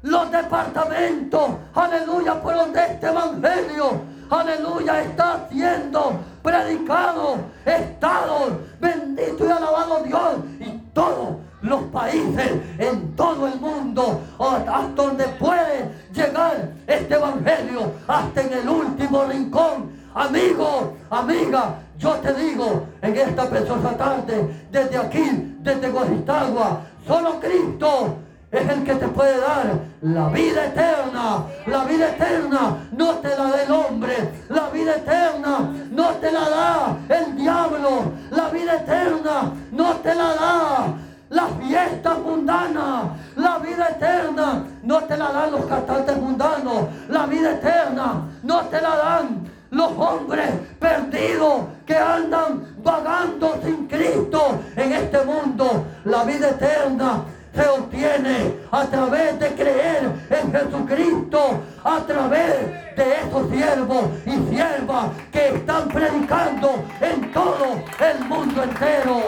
los 0.02 0.30
departamentos, 0.32 1.50
aleluya, 1.72 2.42
por 2.42 2.56
donde 2.56 2.80
este 2.84 3.06
evangelio, 3.06 3.92
aleluya, 4.30 5.02
está 5.02 5.46
siendo 5.50 6.20
predicado, 6.42 7.38
Estados, 7.64 8.52
bendito 8.80 9.46
y 9.46 9.50
alabado 9.50 10.02
Dios, 10.04 10.36
y 10.60 10.70
todos 10.94 11.36
los 11.62 11.82
países 11.84 12.52
en 12.78 13.14
todo 13.16 13.46
el 13.46 13.60
mundo, 13.60 14.20
hasta 14.38 14.88
donde 14.94 15.24
puede 15.28 15.90
llegar 16.12 16.70
este 16.86 17.14
evangelio, 17.14 17.92
hasta 18.06 18.40
en 18.40 18.52
el 18.52 18.68
último 18.68 19.24
rincón. 19.24 20.00
Amigo, 20.14 20.96
amiga, 21.10 21.74
yo 21.98 22.14
te 22.14 22.32
digo 22.34 22.86
en 23.02 23.16
esta 23.16 23.48
preciosa 23.48 23.96
tarde, 23.96 24.66
desde 24.72 24.96
aquí, 24.96 25.56
desde 25.60 25.90
Guajistagua, 25.90 26.80
solo 27.06 27.38
Cristo 27.38 28.16
es 28.52 28.68
el 28.68 28.84
que 28.84 28.94
te 28.94 29.08
puede 29.08 29.38
dar 29.40 29.78
la 30.02 30.28
vida 30.28 30.66
eterna. 30.66 31.44
La 31.66 31.84
vida 31.84 32.08
eterna 32.08 32.88
no 32.92 33.14
te 33.16 33.28
la 33.28 33.44
da 33.44 33.62
el 33.62 33.70
hombre. 33.70 34.32
La 34.48 34.68
vida 34.70 34.96
eterna 34.96 35.70
no 35.90 36.08
te 36.14 36.32
la 36.32 36.48
da 36.48 36.96
el 37.08 37.36
diablo. 37.36 38.12
La 38.30 38.48
vida 38.48 38.74
eterna 38.74 39.52
no 39.70 39.96
te 39.96 40.14
la 40.14 40.34
da 40.34 40.94
las 41.28 41.50
fiestas 41.60 42.18
mundanas. 42.18 43.04
La 43.36 43.58
vida 43.58 43.88
eterna 43.88 44.64
no 44.82 45.00
te 45.04 45.16
la 45.16 45.32
dan 45.32 45.52
los 45.52 45.64
cantantes 45.66 46.16
mundanos. 46.16 46.88
La 47.08 47.26
vida 47.26 47.52
eterna 47.52 48.22
no 48.42 48.60
te 48.62 48.80
la 48.80 48.96
dan 48.96 49.48
los 49.70 49.92
hombres 49.92 50.50
perdidos 50.80 51.62
que 51.86 51.96
andan 51.96 52.74
vagando 52.82 53.60
sin 53.64 53.86
Cristo 53.86 54.58
en 54.74 54.92
este 54.92 55.24
mundo. 55.24 55.84
La 56.04 56.24
vida 56.24 56.48
eterna 56.48 57.22
se 57.54 57.68
obtiene 57.68 58.56
a 58.70 58.84
través 58.86 59.38
de 59.38 59.48
creer 59.54 60.10
en 60.30 60.52
Jesucristo, 60.52 61.60
a 61.84 62.00
través 62.00 62.96
de 62.96 63.14
esos 63.14 63.50
siervos 63.50 64.04
y 64.26 64.54
siervas 64.54 65.06
que 65.32 65.48
están 65.48 65.88
predicando 65.88 66.84
en 67.00 67.32
todo 67.32 67.82
el 68.00 68.24
mundo 68.26 68.62
entero. 68.62 69.22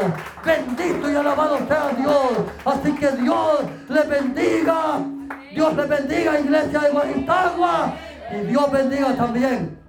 Bendito 0.45 1.11
y 1.11 1.16
alabado 1.16 1.59
sea 1.66 1.91
Dios. 1.97 2.33
Así 2.64 2.95
que 2.95 3.11
Dios 3.12 3.61
le 3.89 4.03
bendiga. 4.03 5.01
Dios 5.53 5.77
le 5.77 5.85
bendiga, 5.87 6.41
iglesia 6.41 6.81
de 6.81 6.91
Guajitagua. 6.91 7.95
Y 8.33 8.47
Dios 8.47 8.70
bendiga 8.70 9.14
también 9.14 9.83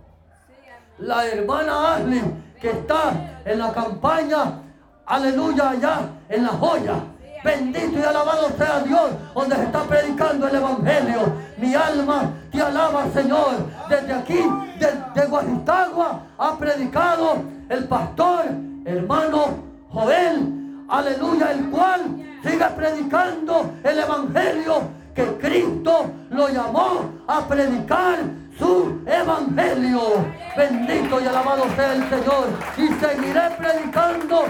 la 0.99 1.25
hermana 1.27 1.95
Ashley 1.95 2.21
que 2.61 2.69
está 2.69 3.41
en 3.45 3.59
la 3.59 3.73
campaña, 3.73 4.61
aleluya, 5.05 5.71
allá 5.71 5.99
en 6.29 6.43
la 6.43 6.49
joya 6.49 6.95
Bendito 7.43 7.99
y 7.99 8.03
alabado 8.03 8.49
sea 8.57 8.79
Dios, 8.85 9.11
donde 9.35 9.55
se 9.57 9.63
está 9.63 9.83
predicando 9.83 10.47
el 10.47 10.55
Evangelio. 10.55 11.33
Mi 11.57 11.75
alma 11.75 12.31
te 12.49 12.61
alaba, 12.61 13.05
Señor. 13.13 13.67
Desde 13.89 14.13
aquí, 14.13 14.39
desde 14.79 15.27
Guajitagua, 15.27 16.21
ha 16.37 16.57
predicado 16.57 17.43
el 17.67 17.83
pastor, 17.85 18.45
hermano 18.85 19.57
Joel. 19.91 20.85
Aleluya, 20.87 21.51
el 21.51 21.69
cual 21.69 22.01
sigue 22.43 22.65
predicando 22.77 23.73
el 23.83 23.99
Evangelio 23.99 24.81
que 25.13 25.25
Cristo 25.37 26.11
lo 26.29 26.47
llamó 26.47 27.11
a 27.27 27.45
predicar 27.45 28.19
su 28.57 29.01
evangelio. 29.05 30.25
Bendito 30.55 31.19
y 31.19 31.25
alabado 31.25 31.65
sea 31.75 31.93
el 31.93 32.09
Señor. 32.09 32.47
Y 32.77 32.87
seguiré 32.99 33.49
predicando, 33.57 34.45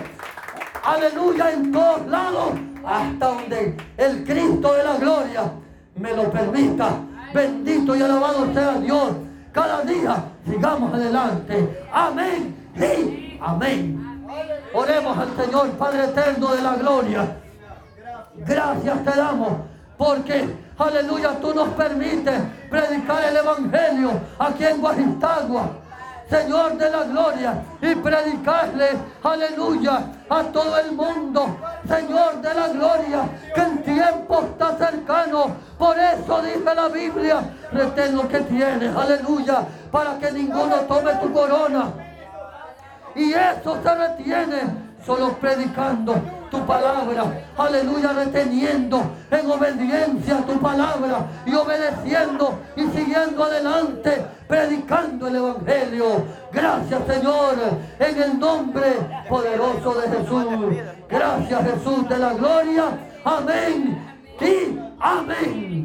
aleluya, 0.84 1.52
en 1.52 1.72
todos 1.72 2.06
lados 2.08 2.52
hasta 2.86 3.28
donde 3.28 3.78
el 3.98 4.24
Cristo 4.24 4.74
de 4.74 4.84
la 4.84 4.98
gloria 4.98 5.52
me 5.96 6.14
lo 6.14 6.32
permita. 6.32 6.90
Bendito 7.34 7.96
y 7.96 8.02
alabado 8.02 8.54
sea 8.54 8.74
Dios. 8.80 9.12
Cada 9.52 9.82
día 9.82 10.24
sigamos 10.46 10.94
adelante. 10.94 11.86
Amén 11.92 12.56
y 12.76 13.40
amén. 13.42 14.26
Oremos 14.74 15.18
al 15.18 15.36
Señor 15.38 15.70
Padre 15.72 16.06
eterno 16.06 16.56
de 16.56 16.62
la 16.62 16.76
gloria. 16.76 17.38
Gracias 18.36 19.04
te 19.04 19.12
damos 19.12 19.54
porque, 19.98 20.50
aleluya, 20.78 21.40
tú 21.40 21.54
nos 21.54 21.70
permites 21.70 22.42
predicar 22.70 23.24
el 23.24 23.38
Evangelio 23.38 24.12
aquí 24.40 24.66
en 24.66 24.82
Guajistagua. 24.82 25.70
Señor 26.30 26.78
de 26.78 26.90
la 26.90 27.04
gloria, 27.04 27.64
y 27.82 27.96
predicarle, 27.96 28.90
aleluya, 29.24 30.04
a 30.30 30.44
todo 30.44 30.78
el 30.80 30.94
mundo, 30.94 31.58
Señor 31.88 32.42
de 32.42 32.54
la 32.54 32.68
gloria, 32.70 33.30
que 33.54 33.62
el 33.62 33.84
tiempo 33.84 34.42
está 34.42 34.78
cercano. 34.78 35.56
Por 35.78 35.98
eso 36.00 36.42
dice 36.42 36.76
la 36.76 36.88
Biblia, 36.88 37.42
retén 37.72 38.16
lo 38.16 38.28
que 38.28 38.40
tienes, 38.42 38.96
aleluya, 38.96 39.66
para 39.92 40.18
que 40.18 40.32
ninguno 40.32 40.76
tome 40.88 41.14
tu 41.16 41.32
corona. 41.32 41.92
Y 43.16 43.34
eso 43.34 43.80
se 43.84 43.96
retiene 43.96 44.62
solo 45.06 45.34
predicando 45.34 46.43
tu 46.54 46.64
palabra, 46.68 47.24
aleluya, 47.58 48.14
reteniendo 48.14 49.02
en 49.32 49.50
obediencia 49.50 50.38
tu 50.46 50.60
palabra 50.60 51.26
y 51.48 51.56
obedeciendo 51.56 52.60
y 52.76 52.84
siguiendo 52.96 53.44
adelante, 53.44 54.24
predicando 54.48 55.28
el 55.28 55.36
Evangelio. 55.38 56.06
Gracias 56.52 57.02
Señor, 57.08 57.56
en 57.98 58.22
el 58.22 58.40
nombre 58.40 58.86
poderoso 59.28 59.96
de 60.00 60.10
Jesús. 60.10 60.46
Gracias 61.10 61.62
Jesús 61.64 62.08
de 62.08 62.18
la 62.20 62.34
gloria. 62.34 62.84
Amén 63.26 63.98
y 64.40 64.80
amén. 65.00 65.83